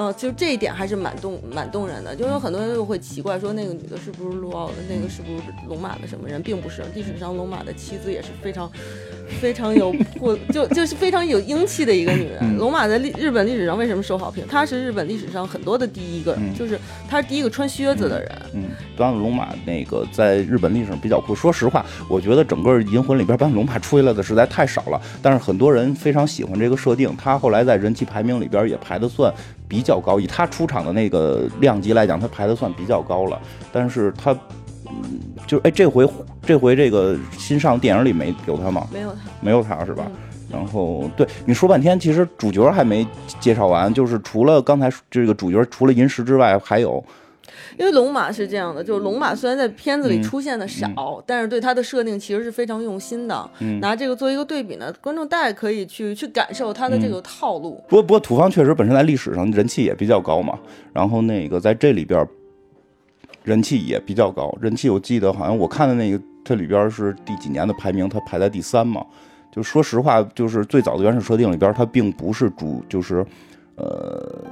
[0.00, 2.16] 嗯，就这一点还是蛮动蛮动人的。
[2.16, 6.82] 就有很多人就会奇怪说，那个女的是不是陆奥，那个是不是龙马的什么人，并不是。
[6.94, 8.72] 历史上龙马的妻子也是非常
[9.40, 12.56] 非常有魄，就就是非常有英气的一个女人。
[12.58, 14.44] 龙马在历日本历史上为什么受好评？
[14.48, 18.30] 她是日本历史上很多的第一个，就是她是第一个穿靴子的人。
[18.54, 18.64] 嗯，
[18.96, 21.34] 端龙马那个在日本历史上比较酷。
[21.34, 27.14] 说实话，我觉得整个银魂里边把龙马出来的实在太少了，但是很多人非常喜欢这个设定。
[27.16, 29.32] 他后来在人气排名里边也排的算
[29.68, 33.40] 比较高，以他出场的那个量级来讲，他排的算比较高了。
[33.72, 34.38] 但是他，嗯，
[35.46, 36.08] 就哎，这回
[36.42, 38.86] 这回这个新上电影里没有他吗？
[38.92, 40.06] 没有他，没有他是吧？
[40.50, 43.06] 然后对你说半天，其实主角还没
[43.38, 47.02] 介绍完，就是除了刚才这个主角，除了银石之外，还有。
[47.78, 53.50] 因为龙马是这样的，就是龙马虽然在片子里出现的少，但是对它的设定其实是非常用心的。
[53.80, 57.82] 拿这个做一个对比呢，观众大概可以去去感受它的这个套路。
[57.88, 60.58] 不过不过土方确实本身在历史上人气也比较高嘛，
[60.92, 62.26] 然后那个在这里边
[63.42, 69.04] 人气也比较高，人气我记得好像我看的那个这里边是第几年的排名，它排在第三嘛。
[69.52, 73.26] 就说实话，就是最早的原始设定里边，他并不是主，就是
[73.76, 74.44] 呃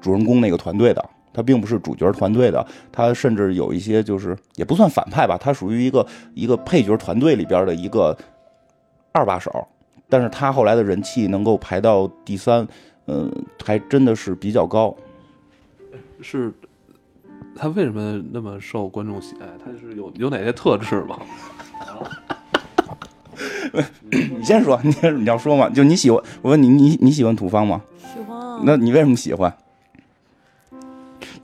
[0.00, 1.04] 主人公那个团队的。
[1.32, 8.16] 他并不是主角团队的，他甚至有一些就是也不算反派吧，他属于一个一个配角团队里边的一个
[9.10, 9.66] 二把手，
[10.08, 12.64] 但是他后来的人气能够排到第三，
[13.06, 13.28] 嗯，
[13.64, 14.94] 还真的是比较高。
[16.20, 16.52] 是，
[17.56, 19.46] 他为什么那么受观众喜爱？
[19.64, 21.18] 他是有有哪些特质吗？
[24.10, 25.68] 你先说，你你要说嘛？
[25.68, 27.80] 就你喜欢，我问你，你你喜欢土方吗？
[27.98, 28.60] 喜欢。
[28.64, 29.52] 那你为什么喜欢？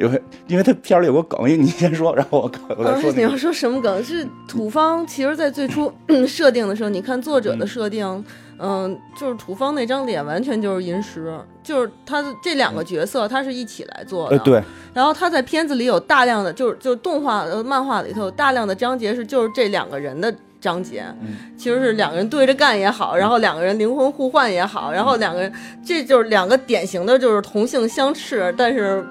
[0.01, 3.13] 因为，因为他片儿里有个梗，你先说，然后我我再说。
[3.13, 4.03] 你要说什么梗？
[4.03, 5.93] 是土方，其实，在最初
[6.27, 8.25] 设定的时候，你看作者的设定，
[8.59, 14.39] 嗯，就是土方那张脸完全就是银石，就是他的这两个角色，他是一起来做的。
[14.39, 14.63] 对。
[14.95, 21.05] 然后他在片子里有大量的，就是就是动画、漫画里头有大量的章节是就是这两个人的章节，
[21.59, 25.53] 其实是两个人对着干也好，然后两个人灵魂互换也好，然后两个人
[25.85, 29.05] 这就是两个典型的就是同性相斥，但是。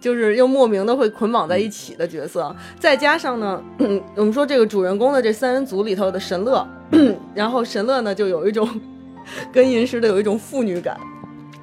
[0.00, 3.62] 就是又莫名的会捆绑在一起的角色，再加上呢，
[4.14, 6.66] 我们说这个主人公的这三人组里头的神乐，
[7.34, 8.68] 然后神乐呢就有一种
[9.52, 10.98] 跟银石的有一种父女感，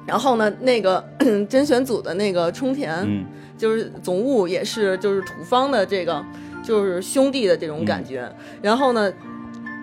[0.06, 1.02] 然后呢那个
[1.48, 3.24] 甄选组的那个冲田，
[3.56, 6.24] 就是总务也是就是土方的这个
[6.62, 8.30] 就是兄弟的这种感觉，
[8.62, 9.12] 然后呢。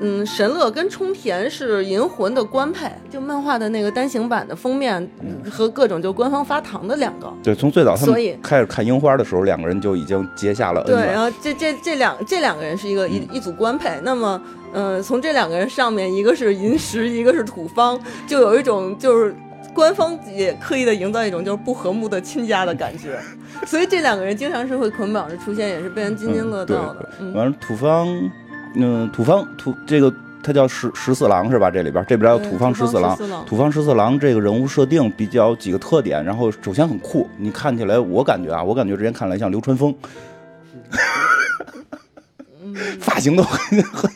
[0.02, 5.08] 嗯，神乐跟冲田是银魂的官配，就漫画的那个单行版的封面
[5.50, 7.32] 和各种就官方发糖的两个。
[7.44, 13.92] 对，从最早他们开始看樱花的时候，两个人就已经结下了对，然后这这这两这两个人是一个一一组官配。
[14.04, 14.42] 那么，
[14.74, 19.34] 嗯，从这两个人上面，一个是银石，一个是土方，就有一种就是
[19.74, 23.18] 官方也刻意的营造一种就是不和睦的亲家的感觉。
[23.66, 27.10] 所以这两个人经常是会捆绑着出现，也是被人津津乐道的。
[27.34, 28.08] 完了，土方。
[28.76, 31.72] 嗯，土方土这个他叫十十四郎是吧？
[31.72, 33.18] 这里边这边叫土方十四郎。
[33.46, 39.96] 土方十四郎这个人物设定比较几个特点，然后首先很酷，你看起来我感觉啊，我感觉之前看来像流川枫，
[43.00, 44.12] 发型都很很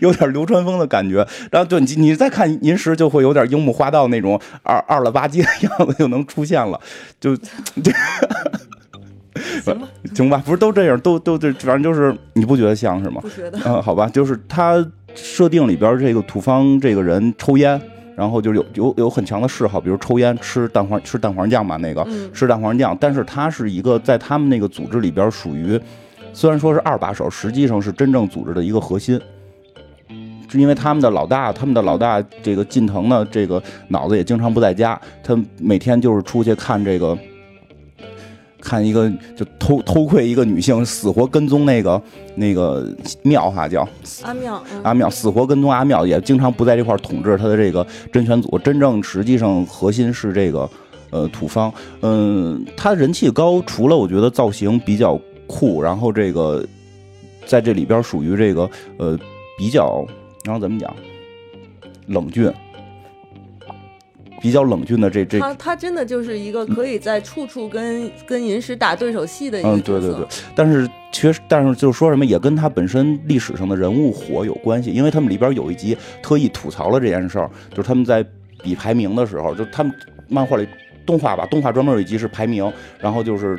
[0.00, 1.26] 有点流川枫的感觉。
[1.50, 6.78] 然后就你你再看银石，就会有点樱木花道那种二二了吧唧的样子就能出现了，
[7.18, 7.90] 就这。
[9.64, 13.20] 行吧，行吧，不是都这样，都都这，反正就是你不觉得像是吗？
[13.22, 13.58] 不觉得。
[13.64, 17.80] 嗯，好吧，就是他设定里边这个土方这个人抽烟，
[18.14, 22.96] 然后就有有有很强的嗜好，比如抽烟、吃蛋黄、吃蛋黄酱嘛，那个吃蛋黄酱。
[23.00, 25.80] 但是他是一个在他们那个组织里边属于，
[26.34, 29.18] 虽然说是二把手，实际上是真正组织的一个核心。
[30.46, 37.16] 是因为他们的老大，他们的老大这个近藤呢，这个脑子也经常不在家，他每天就是出去看这个。
[38.62, 42.00] 看一个就偷偷窥一个女性，死活跟踪那个
[42.36, 42.88] 那个
[43.22, 43.86] 庙哈叫
[44.22, 48.56] 阿庙阿庙，死活跟踪阿庙，也经常不在这块统治他的这个真选组。
[48.60, 50.70] 真正实际上核心是这个
[51.10, 56.64] 呃土方，嗯，他人气高，除了我觉得造型比较酷，然后这个
[57.44, 59.18] 在这里边属于这个呃
[59.58, 60.06] 比较，
[60.44, 60.94] 然后怎么讲
[62.06, 62.48] 冷峻。
[64.42, 70.26] 比较冷峻的这这，他他真的就是一个可以在处处跟跟银石打对手戏的一个嗯，对对对。
[70.56, 78.26] 但是确实，但是就是说什么也跟他本身历史上的人物火有关系，因为他们里边有一集特意吐槽了这件事儿，就是他们在
[78.64, 79.94] 比排名的时候，就他们
[80.28, 80.66] 漫画里
[81.06, 83.56] 动画吧，动画专门有一集是排名，然后就是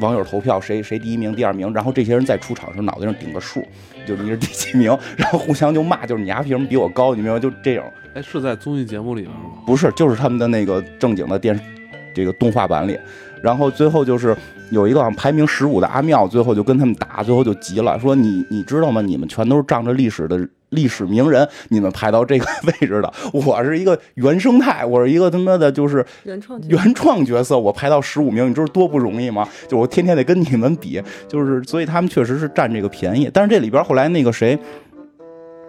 [0.00, 3.62] 网友投票谁谁第一名、第二名，然后这些人在出场时候脑袋上顶个数，
[4.08, 7.14] 就是你是第几名， 然后互相就骂，就是你丫凭什么比我高？
[7.14, 7.38] 你明白？
[7.38, 7.84] 就这种。
[8.14, 8.22] 哎。
[8.22, 9.62] 是在综艺节目里边吗？
[9.66, 11.60] 不是，就是他们的那个正经的电视
[12.14, 12.98] 这个动画版里。
[13.42, 14.36] 然后最后就是
[14.70, 19.00] 有一个好像排名十五的阿妙，最后就跟他们打， 最后就急了，说你你知道吗？
[19.00, 29.48] 你们全都是仗着历史的 历史名人，你们排到这个位置的， 我是一个原生态，我是一个他妈的就是原创原创角色，我排到十五名，你知道多不容易吗？
[29.66, 33.30] 就我天天得跟你们比，就是所以他们确实是占这个便宜。
[33.32, 34.58] 但是这里边后来那个谁。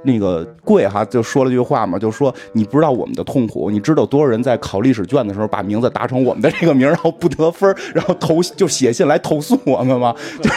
[0.03, 10.15] 那个贵哈就说了句话嘛，就说你不知道我们的痛苦，你知道多少人在考历史卷的时候把名字打成我们的这个名，然后不得分，然后投就写信来投诉我们吗？
[10.41, 10.49] 就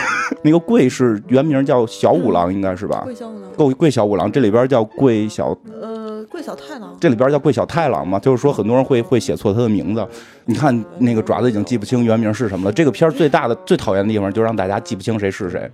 [0.43, 3.03] 那个贵是原名叫小五郎，应该是吧？
[3.05, 10.07] 桂小五郎，贵贵小五郎，这里边叫贵小呃，贵小太郎，这里边叫贵小太郎嘛，就是说很多人会会写错他的名字。
[10.45, 12.73] 你看那个爪子已经记不清原名是什么了。
[12.73, 15.71] 这个片儿最大的最讨厌的地方就是让大家记不清谁是谁。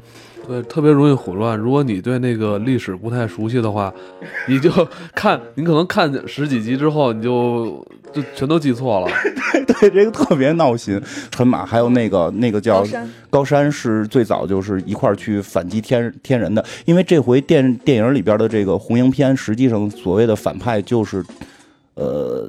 [0.48, 1.56] 对，特别容易混乱。
[1.58, 3.92] 如果你对那个历史不太熟悉的话，
[4.48, 4.70] 你就
[5.14, 9.08] 看，你可能看十几集之后，你就就全都记错了。
[9.68, 10.98] 对，这个特别闹心。
[11.30, 21.22] 纯马还有那个那个叫高山，高山是最早就是一块儿去反击天天人的，因为这回电电影里边的这个红缨篇，实际上所谓的反派就是，
[21.94, 22.48] 呃，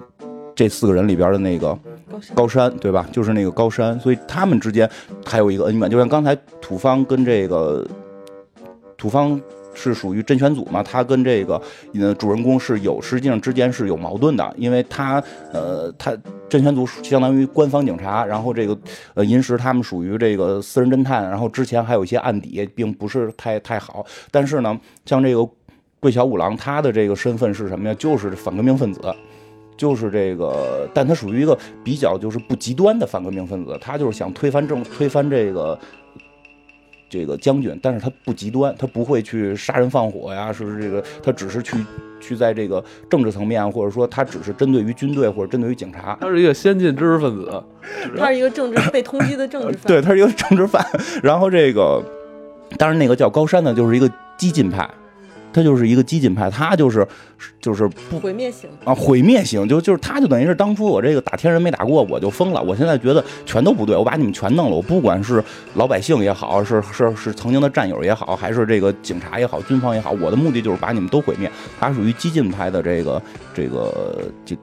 [0.60, 1.80] 这四个人里边的那个
[2.36, 3.08] 高山，对吧？
[3.13, 4.89] 就是那个高山，所以他们之间
[5.26, 7.88] 还有一个恩怨，就像刚才土方跟这个
[8.98, 9.39] 土方
[9.74, 11.62] 是属于真选组嘛，他跟这个
[11.93, 16.12] 呃主人公是有实际上之间是有矛盾的，因为他呃他
[16.50, 18.78] 真选组相当于官方警察，然后这个
[19.13, 25.50] 呃银石他们属于这个私人侦探，然后之前还有一些案底，并不是太太好，但是呢，像这个
[26.02, 27.95] 桂小五郎，他的这个身份是什么呀？
[27.98, 29.00] 就是反革命分子。
[29.80, 35.80] 就是这个，但他属于一个比较就是不极端的反革命分子，他就是想推翻政，推翻这个
[37.10, 41.78] 这个将军，但是他不极端，他不会去杀人放火呀，是这个，他只是去
[42.20, 47.63] 去在这个政治层面，或者说他只是针对于军队或者针对于警察，他是一个先进知识分子，
[48.20, 50.86] 他是一个政治被通缉的政治 犯，对，他是一个政治犯。
[51.24, 52.04] 然后这个，
[52.78, 54.89] 当然那个叫高山呢，就是一个激进派。
[55.52, 57.08] 他就是一个激进派，他就是
[57.60, 62.62] 就是不毁灭型啊，毁灭型，就就是他就等于是当初我这个打天人没打过，我就疯了。
[62.62, 64.76] 我现在觉得全都不对，我把你们全弄了。
[64.76, 65.44] 我不管是
[65.76, 71.50] 老百姓也好，是是是曾经的战友也好，还是这个警察也好，军方也好，我的目的就是把你们都毁灭。
[71.80, 73.22] 他属于激进派的这个
[73.54, 74.56] 这个这。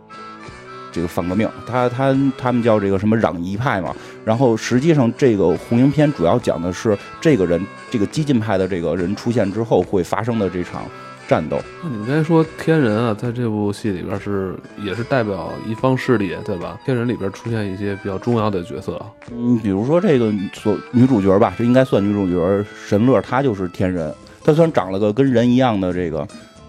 [0.97, 3.95] 这个反革命，他他他们叫这个什么攘夷派嘛。
[4.25, 10.85] 然后实际上这个红缨篇主要讲的是这个人，这个激进派的这个人出现之后会发生的这场
[11.29, 11.61] 战斗。
[11.83, 16.81] 那你们刚才说天人啊，在这部戏里边是也是代表一方势力，对吧？
[16.87, 18.99] 天人里边出现一些比较重要的角色，
[19.31, 24.11] 嗯，比如说这个所女主角吧，这应该算女主角神乐，她就是天人。
[24.43, 26.27] 她虽然长了个跟人一样的这个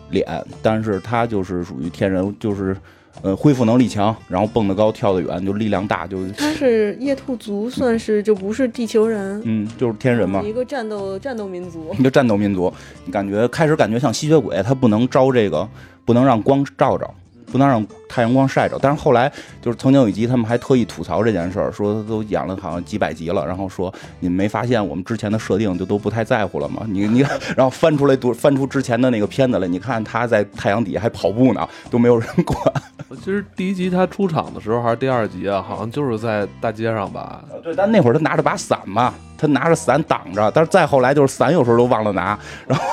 [0.09, 0.27] 脸，
[0.61, 2.75] 但是她就是属于天人，就是。
[3.23, 12.71] 呃，恢复能力强，然后蹦得高，跳得远，就力量大，就他是夜兔族，算是就不是地球人，嗯，就是天人嘛，一个战斗战斗民族，一个战斗民族，
[13.05, 15.67] 你感觉开始感觉像吸血鬼，他不能招这个，
[16.05, 17.09] 不能让光照着。
[17.51, 19.31] 不能让太阳光晒着，但是后来
[19.61, 26.85] 就是曾经有一集，他们还特意吐槽这件事儿，说都演了好像几百集了，然后说你们没发现我们之前的设定就都不太在乎了吗？
[26.89, 27.19] 你 你，
[27.55, 32.59] 然后翻出来读翻出之前的那个片子来，你看他在太阳底下还跑步呢，都没有人管。
[33.23, 37.43] 其实第一集他出场的时候还是第二集啊，好像就是在大街上吧？
[37.63, 42.85] 对，但那会儿他拿着把伞嘛，他拿着伞挡着，但是再后来就是伞有时候都忘了拿，然后。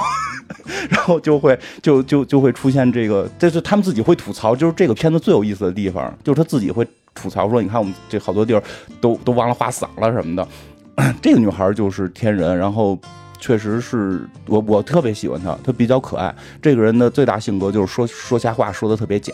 [0.91, 8.63] 然后就会就就就会出现这个，这是他们自己会吐槽，就是这个片子最有意思的地方，就是他自己会吐槽说，你看我们这好多地儿
[9.01, 10.47] 都都忘了画伞了什么的。
[11.21, 12.99] 这个女孩就是天人，然后
[13.39, 16.35] 确实是我我特别喜欢她，她比较可爱。
[16.61, 19.33] 这个人的最大性格就是说说瞎话，说的特别假，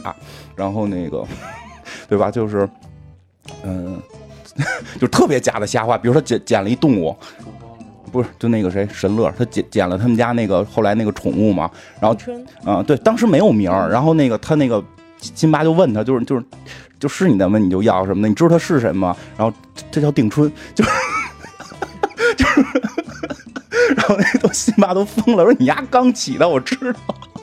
[0.54, 1.24] 然后那个
[2.08, 2.30] 对吧？
[2.30, 2.68] 就是
[3.64, 4.00] 嗯，
[5.00, 7.16] 就特别假的瞎话，比如说捡捡了一动物。
[8.12, 12.18] 不是，就那个谁，神乐，他捡捡了他们家那个后来那个宠物嘛，然后，
[12.66, 14.82] 嗯，对，当时没有名儿，然后那个他那个
[15.20, 16.44] 辛巴就问他，就是就是
[16.98, 17.56] 就是你的吗？
[17.56, 18.28] 你就要什么的？
[18.28, 19.16] 你知道他是谁吗？
[19.36, 19.56] 然后
[19.92, 20.90] 这叫定春，就是
[22.36, 22.60] 就是，
[23.94, 26.98] 然后那都辛巴都疯了，说你丫刚起的，我知道。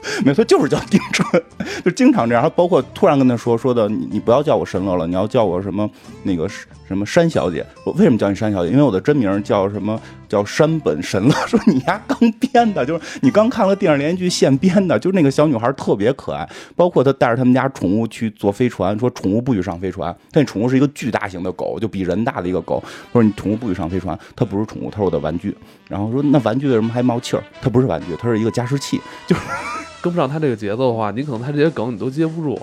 [0.26, 1.44] 没错，就是叫丁春，
[1.84, 2.52] 就经常这样。
[2.56, 5.90] 包括突然跟他说说的，你你不要叫我神乐了，你要叫我什么
[6.24, 6.48] 那个
[6.88, 7.66] 什么山小姐。
[7.86, 8.72] 我为什么叫你山小姐？
[8.72, 11.34] 因为我的真名叫什么叫山本神乐。
[11.48, 14.98] 说你丫刚编的，就是你刚看了电视连续剧现编的。
[15.00, 20.16] 就是那个小女孩特别可爱，包括她带着他们家宠物去坐飞船，说宠物不许上飞船。
[20.34, 22.84] 那宠物是一个巨大型的狗，就比人大的一个狗。
[23.14, 25.56] 说你宠物不许上飞船，它不是宠物，它是我的玩具。
[25.88, 27.44] 然后说那玩具为什么还冒气儿？
[27.62, 29.42] 它不是玩具，它是一个加湿器，就是。
[30.00, 32.58] 跟不上他这个节奏的话，你可能他这些梗你都接不住。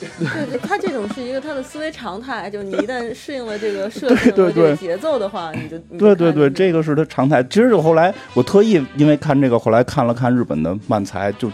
[0.00, 7.42] 对，他这种是一个他的思维常态，就是你一旦适应了这个设这个节奏的话，你就对对对，这个是他常态。
[7.44, 11.50] 其实我后来我特意因为看这个，后来看了看日本的漫才，就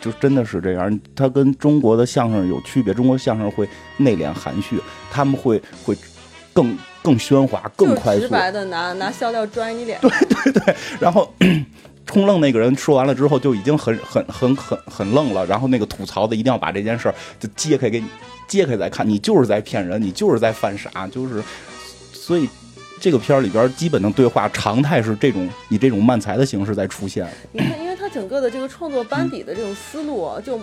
[0.00, 1.00] 就真的是这样。
[1.16, 5.96] 他跟中国的相声有区别，中国相声会内敛含蓄，他们会会
[6.52, 8.20] 更更喧哗、更快速。
[8.22, 9.98] 直白的拿拿笑料拽你脸。
[11.00, 11.32] 然后
[12.14, 15.44] 冲愣那个人说完了之后，就已经很很很很很愣了。
[15.44, 18.06] 然后那个吐槽的一定要把这件事儿就揭开给你
[18.48, 21.42] 揭开再看，你就是在骗人，你就是在犯傻，就是
[22.12, 22.48] 所以。
[23.00, 30.58] 这个片儿里边基本的对话常态是这种以这种漫才的形式在出现，你看，因为他整个的这个创作班底的这种思路啊，就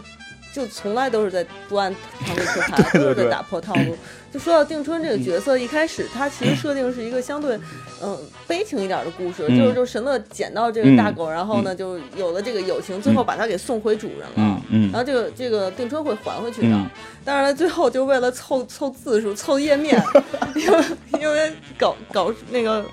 [0.51, 1.93] 就从来都是在不按
[2.25, 3.95] 常理出牌，都是 在打破套路。
[4.31, 7.59] 就说到定春这个角色，一开始他其实设定是一个相对
[8.01, 8.17] 嗯、
[8.47, 14.61] 悲情一点的故事，嗯就是就神乐捡到这个大狗，然后呢就有了这个友情，最后把它给送回主人了。
[14.91, 16.89] 然后这个这个定春会还回去的，嗯
[17.23, 20.01] 当然了，最后就为了凑凑字数、凑页面，
[20.55, 20.83] 因为
[21.19, 22.83] 因为稿稿那个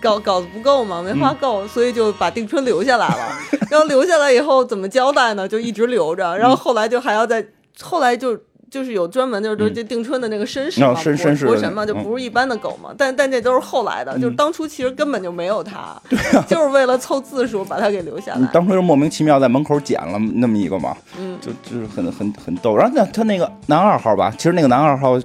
[0.00, 3.38] 稿稿子不够嘛，没画够，所以就把定春留下来了。
[3.70, 5.46] 然后留下来以后怎么交代呢？
[5.46, 7.46] 就一直留着，然后后来就还要再，
[7.80, 8.36] 后来就。
[8.76, 12.90] 就是有专门就是说这定春的那个绅士嘛，哦绅国绅士神嘛，就嗯不是一般的狗嘛。
[12.98, 15.96] 但但这都是后来的，就是当初其实根本就没有它，
[16.46, 18.38] 就是为了凑字数把它给留下来。
[18.40, 22.76] 嗯当初就莫名其妙在门口捡了那么一个嘛，嗯，就就是很很很逗。
[22.76, 25.18] 然后那他那个男二号吧，其实那个男二号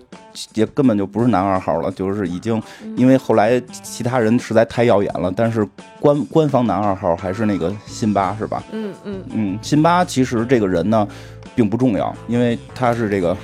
[0.54, 2.62] 也根本就不是男二号了，就是已经
[2.95, 5.68] 因为后来其他人实在太耀眼了，但是
[5.99, 8.64] 官官方男二号还是那个辛巴是吧？
[8.72, 11.08] 嗯嗯，嗯，辛巴其实这个人呢
[11.56, 13.36] 并不重要，因为他是这个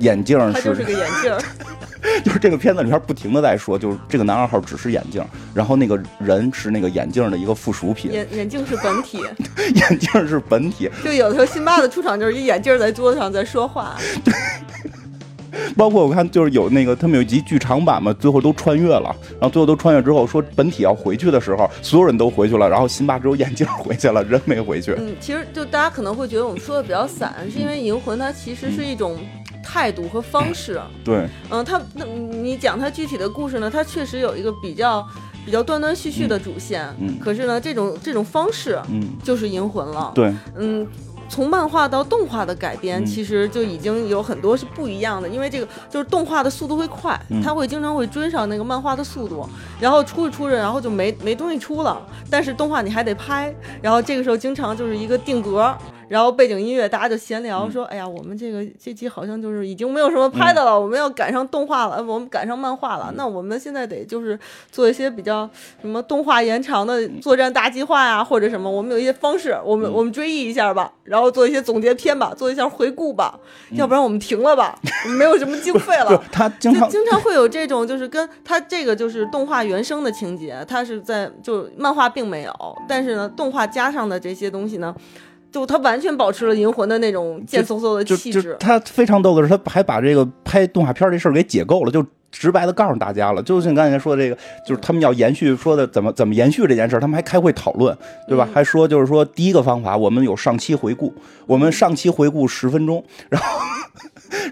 [0.00, 1.32] 眼镜它就是个眼镜。
[2.24, 9.24] 就是这个片子里边不停的在说，就是这个男二号只是眼镜，然后那个人是那个眼镜的一个附属品，眼眼镜是本体，
[9.74, 10.88] 眼镜是本体。
[11.04, 13.96] 就有的时候辛巴的出场就是一眼镜在桌子上在说话，
[15.76, 24.94] 包括我看就是有那个他们有一集剧场版嘛，最后都穿越了，然后最后都穿越之后说本体要回去的时候，所有人都回去了，然后辛巴只有眼镜回去了，人没回去。
[24.98, 29.18] 嗯，其实就大家可能会觉得我们说的比较散，是因为银魂它其实是一种
[29.62, 30.80] 态度和方式。
[31.04, 35.06] 对，嗯，它那你讲它具体的故事呢，它确实有一个比较
[35.44, 40.12] 比较断断续续的主线，嗯可是呢，这种这种方式嗯，就是银魂了。
[40.14, 40.86] 对，嗯。
[41.28, 43.06] 从漫画到动画的改编，嗯。
[43.06, 47.42] 其实就已经有很多是不一样的，因为这个就是动画的速度会快，嗯。
[47.42, 49.48] 它会经常会追上那个漫画的速度，
[49.80, 52.00] 然后出着出着，然后就没没东西出了，
[52.30, 55.76] 但是动画你还得拍，然后这个时候经常就是一个定格，
[56.08, 64.38] 然后背景音乐大家就闲聊说，哎呀，我们这个这集好像就是已经没有什么拍的了，我们要赶上动画了，呃我们赶上漫画了，那我们现在得就是
[64.70, 65.48] 做一些比较
[65.80, 73.38] 什么动画延长的作战大计划呀、或者什么，我们有一些方式，我们我们追忆一下吧，然后做一些总结篇吧，做一下回顾吧，
[73.72, 74.78] 要不然我们停了吧，
[75.18, 76.22] 没有什么经费了。
[76.30, 84.94] 他经常就经常会有这种，就是跟他这个就是动画原生的情节，他是在就漫画并没有，但是呢，动画加上的这些东西呢，
[85.56, 88.54] 就他完全保持了银魂的那种贱嗖嗖的气质。
[88.60, 93.42] 他非常逗的是，他还把这个拍动画片这事儿给解构了，就直白的告诉大家了。
[93.42, 94.36] 就像刚才说的这个，
[94.66, 97.96] 就是他们要延续说的怎么怎么延续这件事儿，他们还开会讨论，
[98.28, 98.46] 对吧？
[98.50, 101.10] 嗯还说就是说第一个方法，我们有上期回顾，
[101.46, 103.48] 我们上期回顾十分钟，然后。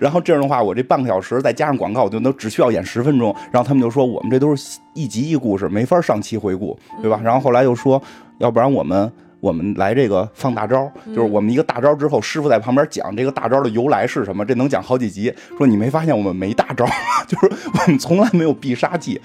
[0.01, 3.35] 然后这样的话，我这半个小时再加上广告，我就能只需要演十分钟。
[3.53, 7.21] 然后他们就说，我们这都是一集一故事，没法上期回顾，对吧？
[7.23, 8.01] 然后后来又说，
[8.39, 9.11] 要不然我们
[9.45, 15.31] 我们来这个放大招，就是我们一个大招之后，师傅在旁边讲这个大招的由来是什么，这能讲好几集。
[15.59, 16.93] 说你没发现我们没大招吗？
[17.29, 19.21] 就是我们从来没有必杀技，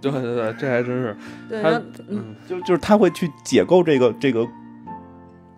[0.00, 1.16] 对对对，这还真是
[1.48, 4.44] 对，他嗯，就就是他会去解构这个这个。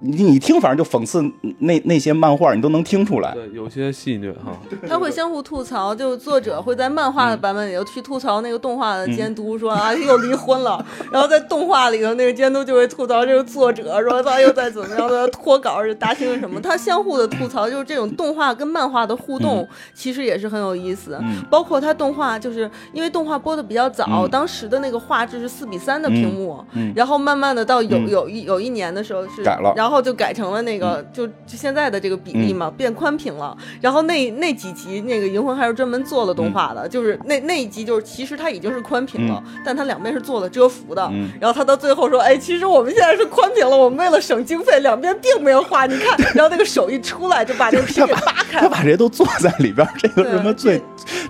[0.01, 1.21] 你你听，反正就讽刺
[1.59, 3.33] 那那些漫画，你都能听出来。
[3.35, 4.53] 对有些戏虐哈。
[4.89, 21.19] 他会相互吐槽，就作者会在漫画的版本里头去吐槽那个动画的监督，说 啊又离婚了，然后在动画里头那个监督就会吐槽这个作者，说他又在怎么样的脱稿儿大厅什么，他相互的吐槽，就是这种动画跟漫画的互动，其实也是很有意思。
[21.21, 21.43] 嗯。
[21.51, 24.31] 包括他动画，就是因为动画播的比较早，嗯。
[24.31, 26.93] 当时的那个画质是四比三的屏幕，嗯。
[26.95, 28.09] 然后慢慢的到有嗯。
[28.09, 29.73] 有一有一年的时候是改了。
[29.77, 33.57] 嗯然后就改成了那个、就就现在的这个比例嘛，变宽屏了。
[33.81, 41.09] 然后那那几集那个银魂还是专门做了动画的，就是那那一集就是其实它已经是宽屏了，但它两边是做了遮幅的。
[41.11, 48.65] 嗯然后他到最后说，哎，其实我们现在是宽屏了，我们为了省经费，两边并没有画，你看，然后那个手一出来就把这个皮给扒开了。
[48.65, 50.83] 他把这些都做在里边，这个什么最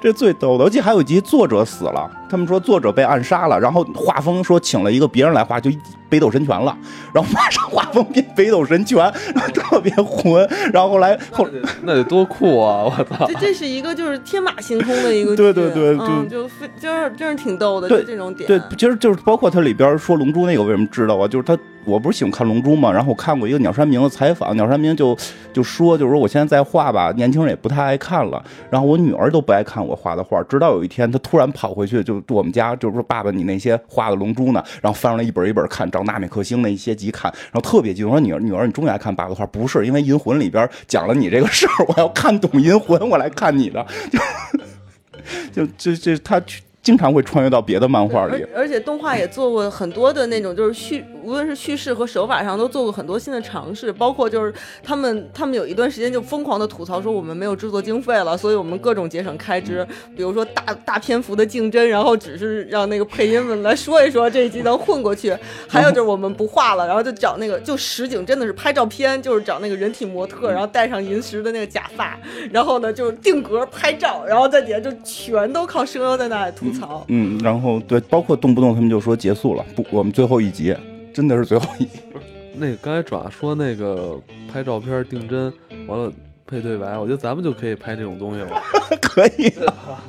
[0.03, 0.65] 这最逗的？
[0.65, 5.71] 而且还有一集作者死了，他们说作者被暗杀了，然后画风说请了一个别人来画，就
[6.09, 6.75] 北斗神拳了，
[7.13, 9.13] 然后马上画风变北北斗神拳，
[9.53, 10.49] 特别混。
[10.73, 11.47] 然后后来后
[11.83, 12.85] 那得多酷啊！
[12.89, 18.47] 我操，这这是一个就是天马行空的一个对，对对就就非就是真是挺逗的，就这种点。
[18.47, 21.29] 对，其实就是包括它里边说龙珠那个，为什么知道啊？
[21.29, 25.17] 就是他，我不是喜欢看龙珠嘛，然后我看过一个鸟山明的采访，鸟山明就
[25.53, 34.63] 就说，就是说我现在在画吧，年轻人也不太爱看了，然后我女儿都不爱看我画的画，直到有一天，她突然跑回去，就我们家就是说爸爸，你那些画的龙珠呢？
[34.81, 39.47] 然后翻出来一本一本看，找纳美克星那一些集看，然后特别激动，说女女儿，你终于爱看爸爸的画？
[39.47, 43.87] 不是，因为银魂里边讲了你这个事儿，我要看懂银魂，我来看你的，
[45.53, 46.43] 就就就这他。
[46.81, 65.37] 经常会穿越到别的漫画里而，且动画也做过很多的那种，就是续，无论是叙事和手法上都做过很多新的尝试，包括就是他们他们有一段时间就疯狂的吐槽说我们没有制作经费了，所以我们各种节省开支，比如说大大篇幅的竞争，然后只是让那个配音们来说一说这一集能混过去，
[65.69, 72.19] 还有就是我们不画了，然后就找那个就实景真的是拍照片，就是找那个人体模特，然后戴上银石的那个假发，
[72.51, 77.05] 然后呢就是定格拍照，然后在底下就全都靠声优在那里吐槽。
[77.09, 80.75] 嗯，然后对，包括动不动他们就说结束了，不，我们最后一集
[81.13, 82.01] 真的是最后一集。
[82.55, 84.21] 那个刚才爪说那个
[84.53, 85.53] 拍照片定帧，
[85.87, 86.13] 完了
[86.47, 88.61] 配对白，我觉得咱们就可以拍这种东西了。
[89.01, 89.53] 可以，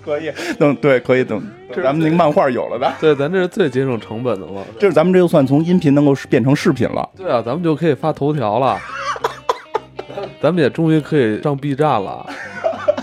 [0.03, 1.41] 可以，等对，可以等，
[1.75, 4.63] 咱们那个漫画有了的，对，咱这是最节省成本的了。
[4.79, 7.07] 这是咱们这就算从音频能够变成视频了。
[7.15, 8.77] 对啊，咱们就可以发头条了。
[10.41, 12.27] 咱们也终于可以上 B 站了，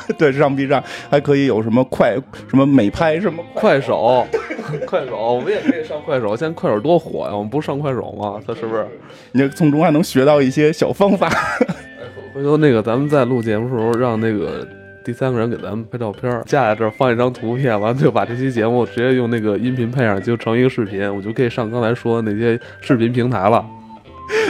[0.19, 2.17] 对，上 B 站还可以有什么快
[2.49, 4.27] 什么美拍什么快手，
[4.87, 6.37] 快手，我们也可以上快手。
[6.37, 8.41] 现在快手多火呀，我们不是上快手吗？
[8.47, 8.87] 他是不是？
[9.33, 11.29] 你从中还能学到一些小方法。
[12.35, 14.67] 回头那个咱们在录节目的时候，让那个
[15.03, 23.65] 第三个人给咱们拍照片，架在这儿放一张图片，完了就把这期节目直接用那个音频配上，就成一个视频，我就可以上刚才说的那些视频平台了。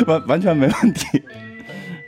[0.06, 1.22] 完完全没问题。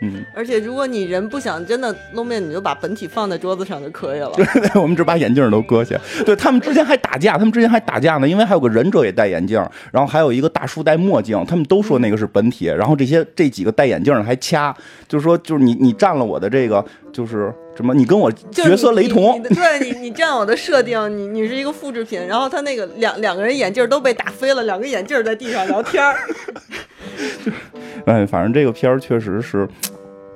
[0.01, 4.30] 嗯，而且如果你人不想真的露面，你就把本体放在桌子上就可以了。
[4.36, 5.99] 对 对，我们只把眼镜都搁下。
[6.24, 9.59] 对他们之前还打架，他们之前还打架呢，因为还有个忍者也戴眼镜，
[9.90, 14.72] 然后还有一个大叔戴墨镜，他们都说那个是本体，然后这些这几个戴眼镜的还掐，
[15.09, 22.24] 就是说就是你你占了我的这个就是什么，你跟我角色雷你同你，对你你占我的设定，你你是一个复制品。
[22.24, 26.16] 然后他那个两两个人眼镜都被打飞了，两个眼镜在地上聊天儿。
[28.06, 29.68] 哎，反正这个片儿确实是，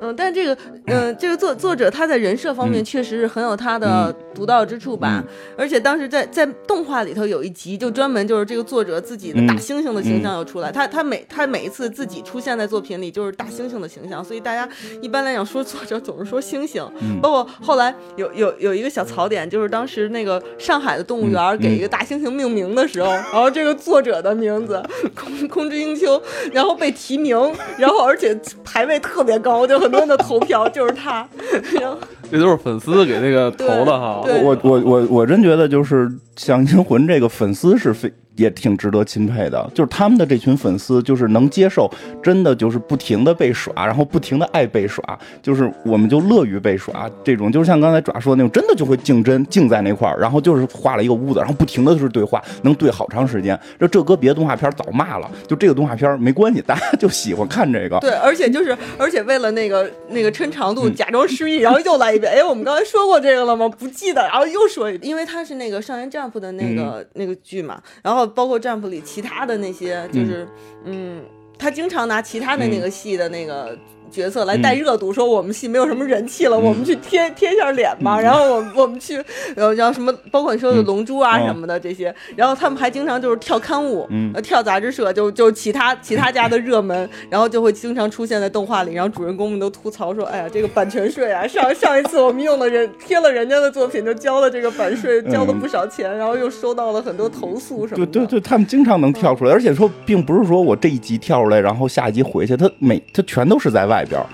[0.02, 5.22] 嗯，但是这个，嗯、这个作作者他在人设方面嗯确实是很有他的独到之处吧。
[5.56, 10.72] 而且当时在在动画里头有一集，就专门就是这个作者自己的大嗯猩猩的形象又出来。
[10.72, 14.68] 他他每他每一次自己出现在作品里就是大猩猩的形象，所以大家
[15.00, 16.84] 一般来讲说作者总是说猩猩。
[17.00, 24.82] 嗯包括后来有有有一个小槽点，就是当时那个上海的动物园嗯给一个大猩猩命名的时候，然后这个作者的名字
[25.14, 26.20] 空空之英秋，
[26.52, 27.36] 然后被提名，
[27.78, 31.26] 然后而且排位特别高，就很多人的投票就是他，
[32.30, 34.22] 这都是粉丝给那个投的哈。
[34.24, 34.42] 对。
[34.42, 41.90] 我我我我真觉得就是像银魂这个粉丝是非也挺值得钦佩的，就是他们的这群粉丝就是能接受，
[42.22, 45.02] 真的就是不停的被耍，然后不停的爱被耍，
[45.42, 53.58] 就是我们就乐于被耍这种，就是像刚才爪说的那种，真的就会竞争竞在那块儿，然后就是画了一个屋子，然后不停的就是对话，能对好长时间。
[53.78, 57.98] 这这搁别的动画片早骂了，就这个动画片没关系，大家就喜欢看这个。
[58.00, 62.32] 对，而且就是而且为了那个那个抻长度，嗯假装失忆，然后又来一遍。
[62.32, 63.68] 哎，我们刚才说过这个了吗？
[63.68, 70.46] 不记得，然后又说一遍，因为它是那个少年 Jump 的那个、那个剧嘛，然后包括 Jump 里其他的那些，就是
[70.84, 71.22] 嗯
[71.58, 73.78] 他经常拿其他的那个戏的那个。
[74.12, 78.20] 角色来带热度，说我们戏没有什么人气了，我们去贴贴一下脸吧。
[78.20, 79.14] 然后我我们去，
[79.56, 81.46] 然后什么，包括你说的龙珠啊嗯。
[81.46, 84.30] 什么的这些，然后他们还经常就是跳刊物，嗯。
[84.34, 98.12] 呃，跳杂志社，就就其他其他家的热门， 然后就会经常出现在动画里，然后主人公们都吐槽说，哎呀，这个版权税啊，上上一次我们用了人贴了人家的作品，就交了这个版税，交了不少钱，然后又收到了很多投诉什么的。
[98.12, 104.26] 对对对，他们经常能跳出来，而且说并不是说我这一集跳出来，然后下一集回去，他每他全都是在外边儿，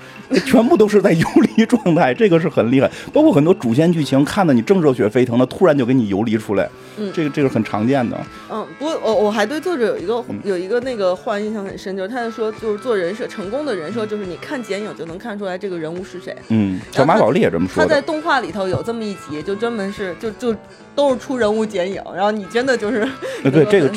[0.46, 2.90] 全部都是在游离状态，这个是很厉害。
[3.12, 8.18] 包括很多主线剧情，看得你正热血沸腾的，突然就给你游离出来，嗯这个这个很常见的。
[8.50, 16.34] 嗯，不过我我还对作者有一个嗯有一个那个话印象很深，就是他就说，就是做人设成功的人设，就是你看剪影就能看出来这个人物是谁。
[16.48, 17.82] 嗯，小马宝莉也这么说。
[17.82, 20.54] 他在动画里头有这么一集，就专门是就就
[20.94, 23.08] 都是出人物剪影，然后你真的就是
[23.44, 23.88] 呃对这个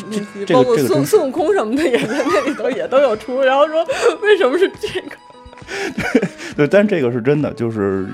[0.45, 3.85] 这很包括孙孙悟空什么的也在那里头也都有出，然后说
[4.21, 5.15] 为什么是这个？
[6.55, 8.05] 对，但这个是真的，就是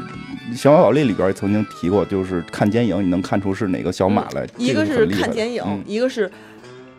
[0.55, 4.47] 小马宝莉里边曾经提过，就是看剪影你能看出是哪个小马来。
[4.57, 6.29] 一个是看剪影，嗯一个是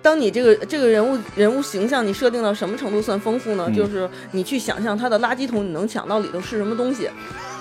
[0.03, 3.65] 当你这个这个人物人物形象你设定到什么程度算丰富呢？
[3.69, 7.09] 嗯就是你去想象他的垃圾桶你能抢到里头是什么东西，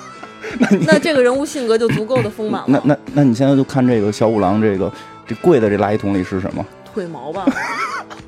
[0.59, 2.67] 那那这个人物性格就足够的丰满了。
[2.67, 4.91] 那那那你现在就看这个小五郎这个
[5.25, 6.65] 这跪在这垃圾桶里是什么？
[6.85, 7.45] 腿毛吧，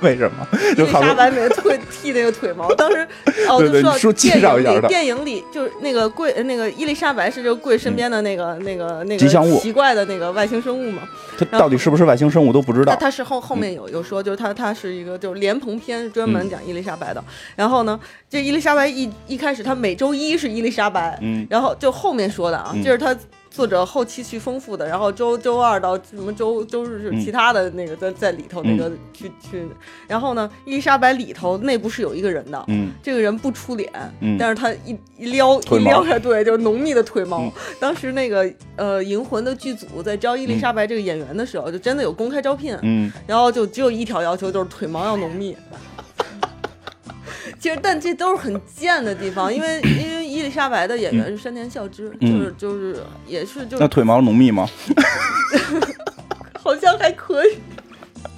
[0.02, 0.46] 为什么？
[0.76, 2.72] 伊丽莎白每次会剃那个腿毛。
[2.74, 3.06] 当时
[3.48, 11.02] 哦，对就说对你说介电影里，绍一下她电影里就是那个贵那个伊丽莎白是这个贵身边的那个、那个那个吉祥物奇怪的那个外星生物嘛。
[11.38, 12.92] 它到底是不是外星生物都不知道。
[12.92, 17.22] 那他是后后面有有说，就是他他是一个就是莲蓬篇，专门讲伊丽莎白的。
[17.56, 17.98] 然后呢，
[18.28, 23.16] 这伊丽莎白一一开始他每周一是伊丽莎白，嗯然后就后面说的啊，嗯这是他
[23.50, 24.86] 作者后期去丰富的。
[24.86, 29.66] 然后周周二到什么周周日是嗯其他的那个在在里头那个去去。
[30.06, 33.90] 然后呢，伊丽莎白里头内部是有一个人的，嗯这个人不出脸，
[34.20, 37.40] 嗯但是他一一撩一撩开，对，就是浓密的腿毛。
[37.40, 45.56] 嗯当时那个呃《银魂》的剧组在招伊丽莎白这个演员的时候，就真的有公开招聘，嗯然后就只有一条要求，就是腿毛要浓密。
[47.58, 54.66] 其实，但这都是很贱的地方，因为因为伊丽莎白的演员是山田孝之，嗯就是就是也是就是那腿毛浓密吗？
[56.62, 57.58] 好像还可以。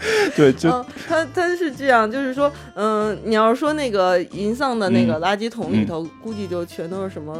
[0.35, 7.37] 对，就嗯，他他是这样，就是说，嗯、你要是说那个银丧的那个垃圾桶里头，估计就全都是什么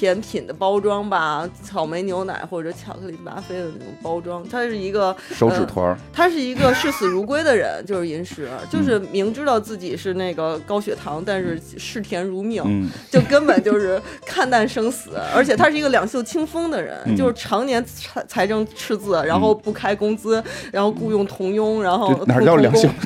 [0.00, 4.42] 甜品的包装吧，草莓牛奶或者巧克力巴菲的那种包装。
[4.48, 5.94] 他是一个手指团儿。
[6.10, 15.10] 他是一个视死如归的人， 就是银石，就是明知道自己是那个高血糖，但是视甜如命，嗯就根本就是看淡生死。
[15.36, 20.42] 而且他是一个两袖清风的人，嗯就是常年财财政赤字，然后不开工资，
[20.72, 22.88] 然后雇佣童佣，然后哪儿叫两袖？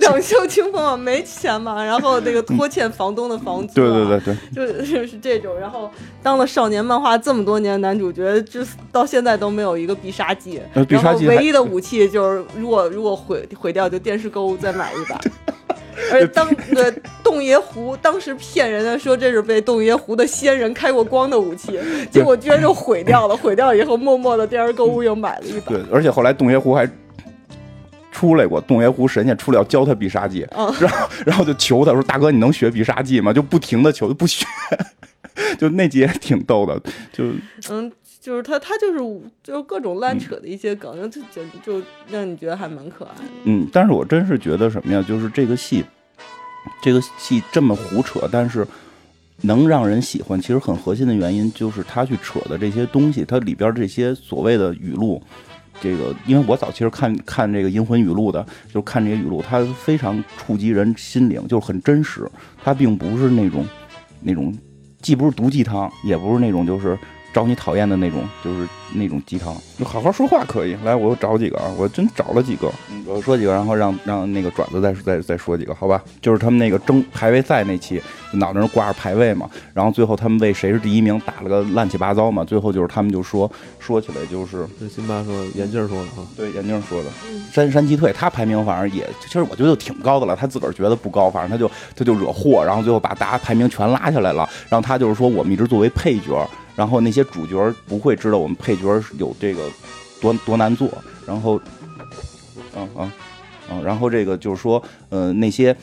[0.00, 5.75] 两袖清风啊，没钱嘛，然后那个拖欠房东的房租、对啊，对对对，就就是这种，然后
[6.22, 8.60] 当了少年漫画这么多年，男主角就
[8.90, 15.20] 到现在都没有一个必杀技，呃必杀技还然后唯一的武器就是如果如果毁毁掉，就电视购物再买一把。
[16.12, 23.36] 而当 那个洞爷湖当时骗人的说这是被洞爷湖的仙人开过光的武器，结果居然就毁掉了。
[23.36, 25.72] 毁掉以后，默默的电视购物又买了一把。
[25.72, 26.86] 对，而且后来洞爷湖还
[28.12, 34.44] 出来过，洞爷湖神仙出来要教他必杀技，嗯然后然后就求他说：“大哥，你能学必杀技吗？”就不停的求，就不学，
[35.58, 36.80] 就那集也挺逗的，
[37.12, 37.24] 就
[37.70, 38.98] 嗯，就是他他就是
[39.42, 43.30] 就是各种乱扯的一些梗，就就就让你觉得还蛮可爱的。
[43.44, 45.84] 嗯，但是我真是觉得什么呀，就是这个戏，
[46.82, 48.66] 这个戏这么胡扯，但是
[49.42, 55.22] 能让人喜欢，其实很核心的原因就是他去扯的这些东西，它里边这些所谓的语录。
[55.78, 62.26] 这个，因为我早期是看看这个《银魂》语录的，就是看这些语录，它非常触及人心灵，就是很真实。
[62.64, 63.62] 它并不是那种
[64.22, 64.56] 那种，
[65.06, 66.98] 既不是毒鸡汤，也不是那种就是
[67.32, 69.54] 招你讨厌的那种，就是那种鸡汤。
[69.78, 70.76] 就好好说话可以。
[70.84, 72.70] 来，我又找几个啊，我真找了几个。
[72.90, 76.02] 嗯，我说几个，然后让让那个爪子再再再说几个，好吧？
[76.20, 78.00] 就是他们那个争排位赛那期，
[78.32, 99.68] 就脑袋上挂着排位嘛，然后最后他们为谁是第一名打了个乱七八糟嘛，最后就是他们就说说起来就是这辛巴说眼镜说的啊，对眼镜说的嗯山山鸡退，他排名反正也其实我觉得就挺高的了，他自个儿觉得不高，反正他就他就惹祸，然后最后把大家排名全拉下来了，然后他就是说我们一直作为配角，然后那些主角不会知道我们配角有这个
[100.20, 100.88] 多多难做，
[101.26, 101.60] 然后，
[102.74, 103.12] 嗯嗯
[103.70, 105.76] 嗯，然后这个就是说，呃，那些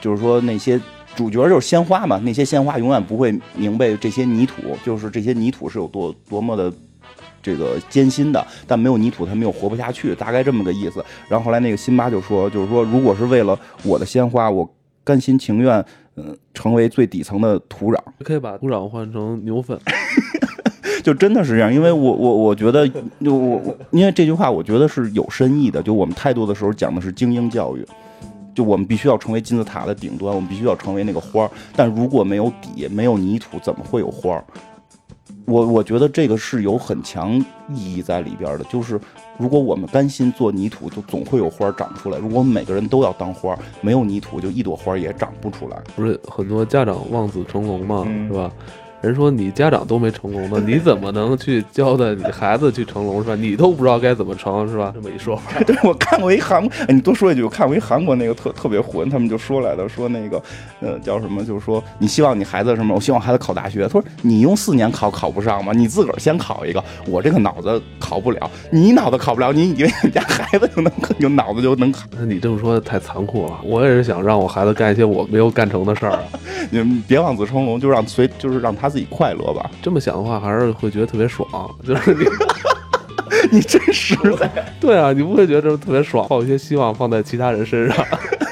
[0.00, 0.80] 就是说那些
[1.14, 6.72] 主角就是鲜花嘛，那些鲜花永远不会明白这些泥土，就是这些泥土是有多多么的。
[7.42, 11.02] 这个艰辛的，但没有泥土，他们又活不下去，大概这么个意思。
[11.26, 14.70] 然后后来那个辛巴就说，就是说，如果是为了我的鲜花，我
[15.02, 15.82] 甘心情愿，
[16.16, 17.98] 嗯、成为最底层的土壤。
[18.22, 19.80] 可以把土壤换成牛粪，
[21.02, 25.82] 就真的是这样，因为我我我觉得，就我我因为这句话，我觉得是有深意的。
[25.82, 27.86] 就我们太多的时候讲的是精英教育，
[28.54, 31.50] 就我们必须要成为金字塔的顶端，我们必须要成为那个花儿。
[31.74, 34.44] 但如果没有底，没有泥土，怎么会有花儿？
[35.46, 37.32] 我我觉得这个是有很强
[37.74, 39.00] 意义在里边的，就是
[39.36, 42.18] 如果我们甘心做泥土，就总会有花儿长出来。
[42.18, 45.76] 如果我们每个人都要当花儿，没有泥土，就一朵花儿也长不出来。
[45.96, 48.52] 不是很多家长望子成龙嘛，嗯是吧？
[49.00, 53.34] 人说你家长都没成龙呢，你怎么能去教的你孩子去成龙是吧？
[53.34, 54.92] 你都不知道该怎么成是吧？
[54.94, 60.42] 这么一说法， 对，我看过一韩你多说一句，我看过一韩国那个特特别混，他们就说来的，说那个，
[60.80, 61.44] 呃，叫什么？
[61.44, 62.94] 就是说你希望你孩子什么？
[62.94, 63.84] 我希望孩子考大学。
[63.84, 65.72] 他说你用四年考考不上吗？
[65.74, 66.82] 你自个儿先考一个。
[67.06, 72.02] 我这个脑子考不了，你脑子考不了，你以为你家孩子就能有脑子就能考？
[72.18, 73.58] 那你这么说太残酷了。
[73.64, 76.22] 我也是想让我孩子干一些我没有干成的事儿啊。
[76.70, 79.70] 你们别望子成龙，就让随就是让他自己快乐吧。
[79.80, 81.48] 这么想的话，还是会觉得特别爽。
[81.86, 82.24] 就是你
[83.52, 84.50] 你真实在。
[84.80, 88.04] 对啊，你不会觉得这特别爽，抱一些希望放在其他人身上。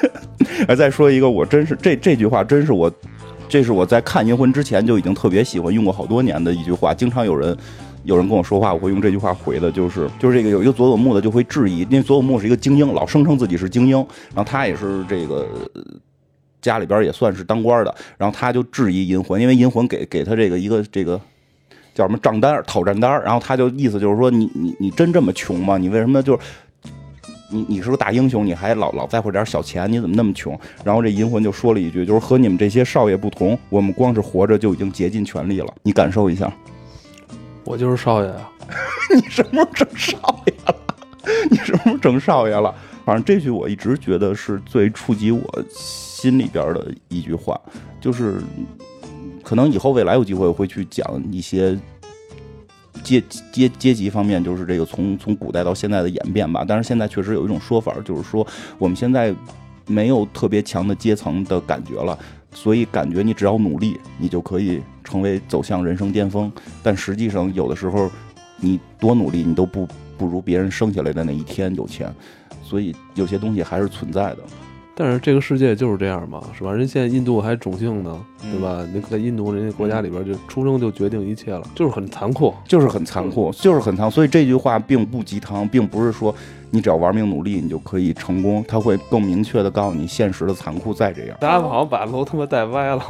[0.67, 2.91] 哎，再说一个，我真是这这句话真是我，
[3.49, 6.95] 这是我在看《银魂》之前就已经特别喜欢，用过好多年的一句话。
[6.95, 7.57] 经常有人
[8.05, 13.97] 有人跟我说话，我会用这句话回的，就是就是这个有一个佐佐木的就会质疑，因为佐佐木是一个精英，老声称自己是精英，
[14.35, 15.47] 然后他也是这个
[16.61, 21.21] 家里边也算是当官的，然后他就质疑银魂，因为银魂给给他这个一个这个
[21.95, 25.79] 叫什么账单讨账单，然后他就意思就是说你你你真这么穷吗？
[25.79, 26.41] 你为什么就是？
[27.51, 30.59] 你你是个大英雄，你还老老在乎点小钱，你怎么那么穷？
[30.85, 35.75] 然后这银魂就说了一句，就是和你们这些少爷不同，我们光是活着就已经竭尽全力了。
[35.83, 36.53] 你感受一下，
[37.65, 38.51] 我就是少爷啊！
[39.17, 40.77] 你什么时候成少爷了？
[41.51, 42.75] 你什么时候成少爷了？
[43.07, 45.65] 反正这句我一直觉得是最触及我
[46.21, 47.61] 心里边的一句话，
[48.01, 48.41] 就是
[49.45, 51.79] 可能以后未来有机会会去讲一些。
[53.05, 56.65] 阶阶阶级方面，就是这个从从古代到现在的演变吧。
[56.67, 58.45] 但是现在确实有一种说法，就是说
[58.77, 59.33] 我们现在
[59.87, 62.19] 没有特别强的阶层的感觉了，
[62.53, 66.53] 所以感觉你只要努力，你就可以成为走向人生巅峰。
[66.83, 68.11] 但实际上，有的时候
[68.57, 69.89] 你多努力，你都不
[70.19, 72.13] 不如别人生下来的那一天有钱。
[72.65, 74.39] 所以有些东西还是存在的。
[75.01, 76.73] 但是这个世界就是这样嘛，是吧？
[76.73, 78.85] 人现在印度还种姓呢，对吧？
[78.93, 84.11] 那在印度人家国家里边，就出生就决定一切了，就是很残酷，就是很残酷，就是很残。
[84.11, 86.35] 所以这句话并不鸡汤，并不是说
[86.73, 88.65] 你只要玩命努力，你就可以成功。
[88.67, 91.37] 他会更明确的告诉你，现实的残酷在这样。
[91.39, 93.01] 大家好像把楼他妈带歪了，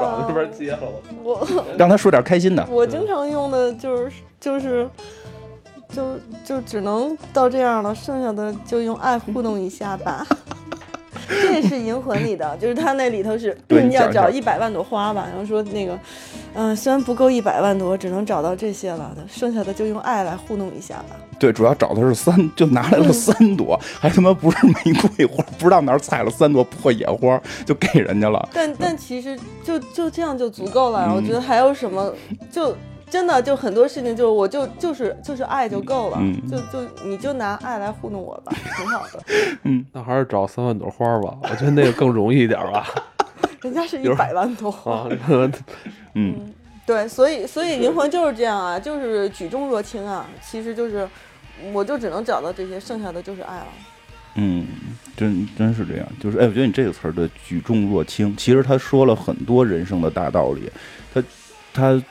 [0.00, 0.80] 往这边接了。
[1.22, 1.46] 我
[1.78, 2.66] 让他说点开心的。
[2.68, 4.90] 我经常用的就是就是
[5.90, 10.26] 就就只能到这样了，剩下的就用爱互动一下吧。
[11.60, 13.56] 这是银魂里的， 就是他那里头是
[13.92, 15.98] 要找一百万朵花吧，然后说那个，
[16.54, 21.16] 嗯，虽然不够一百万朵，只能找到这些了，剩下的就用爱来糊弄一下吧。
[21.38, 24.74] 对，主要找的是三，就拿来了三朵，还他妈不是玫
[25.16, 28.48] 瑰花，不知道哪儿采了三朵破野花，就给人家了。
[28.52, 32.12] 但但其实就就这样就足够了，我觉得还有什么
[32.50, 32.74] 就。
[33.10, 39.22] 真的就很多事情，就是我就就是就是爱就够了，就就你就拿爱来糊弄我吧， 挺好的。
[39.64, 42.86] 嗯，那还是找三万朵花吧，我觉得那个更容易一点吧。
[43.62, 45.08] 人家是一百万朵花。
[46.14, 46.54] 嗯，
[46.86, 50.26] 对，所以所以灵魂就是这样啊，就是举重若轻啊。
[50.42, 51.08] 其实就是，
[51.72, 53.66] 我就只能找到这些，剩下的就是爱了。
[54.36, 54.66] 嗯，
[55.16, 60.70] 真真是这样，就是哎，我觉得你这个词儿的举重若轻，其实他说了很多人生的大道理，
[61.12, 61.22] 他
[61.72, 62.02] 他。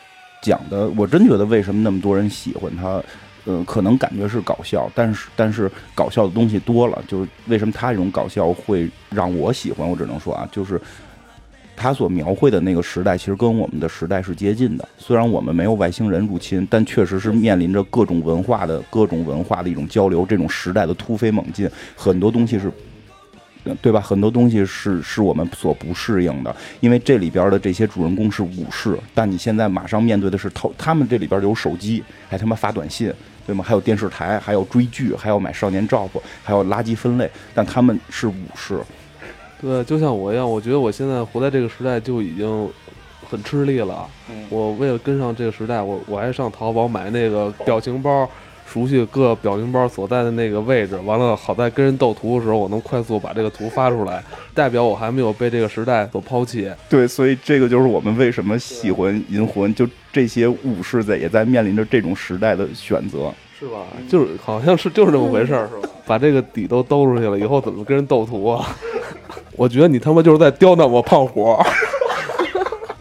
[0.41, 3.01] 讲的我真觉得为什么那么多人喜欢他，
[3.45, 9.89] 呃，可能感觉是搞笑，但是但是搞笑的东西多了，就是为什么他这种搞笑会让我喜欢？
[9.89, 10.79] 我只能说啊，就是
[11.75, 14.87] 他所描绘的那个时代，其实跟我们的时代是接近的。
[14.97, 22.71] 虽然我们没有外星人入侵，但确实是面临着各种文化的各种文化的一种交流，这种时代的突飞猛进，很多东西是。
[23.81, 23.99] 对吧？
[23.99, 33.11] 很多东西是是我们所不适应的，因为这里边的这些主人公是武士，但你现在马上面对的是他，他们这里边有手机，还他妈发短信，
[33.45, 33.63] 对吗？
[33.63, 36.09] 还有电视台，还有追剧，还要买少年 Jump，
[36.43, 38.79] 还有垃圾分类，但他们是武士。
[39.61, 42.69] 对，就像我一样，我觉得我现在活在这个时代就已经
[43.29, 44.07] 很吃力了。
[44.49, 48.29] 我为了跟上这个时代，我我还上淘宝买那个表情包。
[48.71, 54.21] 熟悉各表情包所在的那个位置，完了，好在跟人斗图的时候，我能快速把这个图发出来，
[54.53, 56.69] 代表我还没有被这个时代所抛弃。
[56.89, 63.85] 对，所以这个就是我们为什么喜欢银魂，就这些武士在也在面临着这种时代的选择，是吧？
[64.09, 65.89] 就是好像是就是这么回事儿，是吧？
[66.05, 68.75] 把这个底都兜出去了，以后怎么跟人斗图啊？
[69.55, 71.57] 我觉得你他妈就是在刁难我胖虎。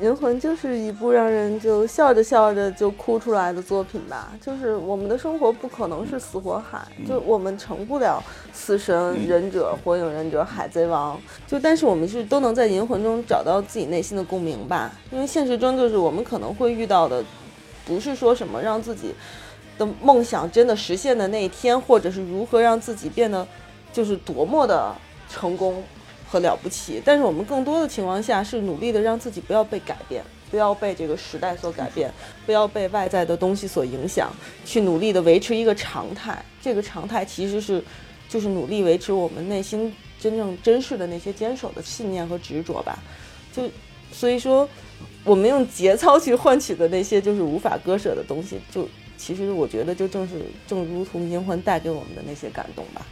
[0.00, 4.32] 银魂就是一部让人就笑着笑着就哭出来的作品吧。
[4.44, 8.22] 就是我们的生活不可能是死火海，就我们成不了
[8.52, 11.18] 死神、忍者、火影忍者、海贼王。
[11.46, 14.92] 就但是我们是都能在银魂中找到自己内心的共鸣吧。
[15.10, 17.24] 因为现实中就是我们可能会遇到的，
[17.86, 19.14] 不是说什么让自己
[19.78, 23.46] 的梦想真的实现的那一天，或者是如何让自己变得
[23.94, 24.94] 就是多么的
[25.30, 25.82] 成功。
[26.28, 32.12] 和了不起，但是我们更多的情况下是努力的让自己不要被改变，不要被这个时代所改变，
[32.44, 34.30] 不要被外在的东西所影响，
[34.64, 36.44] 去努力的维持一个常态。
[36.60, 37.82] 这个常态其实是，
[38.28, 42.98] 就是努力维持我们内心真正真实的那些坚守的信念和执着吧。
[43.52, 43.62] 就
[44.12, 44.68] 所以说，
[45.24, 50.34] 我们用节操去换取的那些就是无法割舍的东西，就其实我觉得就正是
[50.66, 53.06] 正如同银魂带给我们的那些感动吧。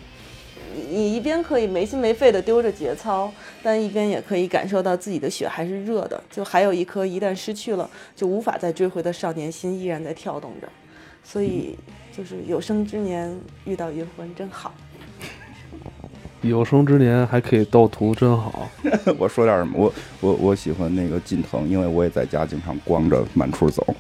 [0.91, 10.68] 你一边可以没心没肺的丢着节操，但一边也可以感受到自己的血还是热的，就还有一颗一旦失去了就无法再追回的少年心依然在跳动着。
[11.22, 11.79] 所以
[12.14, 14.75] 就是有生之年遇到银魂真好。
[16.43, 18.68] 有生之年还可以斗图，真好。
[19.18, 19.79] 我说点什么？
[19.79, 23.83] 我我我喜欢那个近藤，因为我也在家经常光着满处走。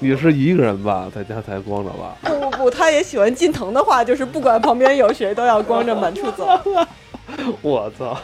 [0.00, 2.16] 你是一个人吧，在家才光着吧？
[2.22, 6.46] 不不不，他也喜欢近藤的话，就是不管旁边有谁，都要光着满处走。
[7.60, 8.16] 我操，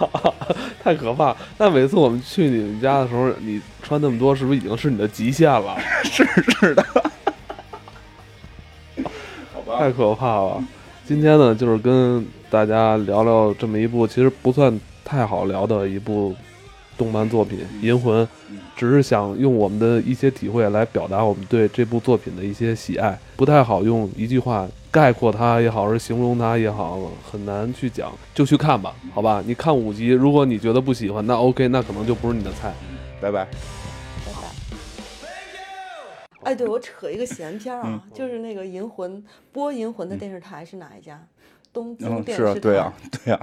[0.83, 1.37] 太可怕！
[1.59, 5.77] 那每次我们去你们家的时候，你穿那么多，是不是已经是你的极限了？
[6.05, 6.25] 是
[6.61, 6.85] 是的。
[9.53, 9.79] 好吧。
[9.79, 10.63] 太可怕了！
[11.07, 16.35] 今天呢，就是跟大家聊聊这么一部其实不算太好聊的一部
[16.97, 18.25] 动漫作品《银魂》，
[18.77, 29.43] 只是想用我们的一些体会来表达我们对这部作品的一些喜爱，不太好用一句话概括它也好，是形容它也好，很难去讲，就去看吧，好吧？
[29.47, 32.73] 你看五集，如果你觉得不喜欢，那 OK，那可能就不是你的菜。
[33.21, 33.45] 拜拜。
[34.27, 34.49] 拜拜。
[36.45, 41.21] 哎，对，我扯一个闲篇啊，就是那个《银魂》播《银魂》的电视台是哪一家？
[41.75, 42.55] 东京电视台。
[42.55, 43.41] 是，对呀，对呀。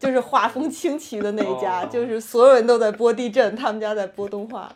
[0.00, 4.74] 就是画风清奇的那一家，就是所有人都在播地震，他们家在播动画。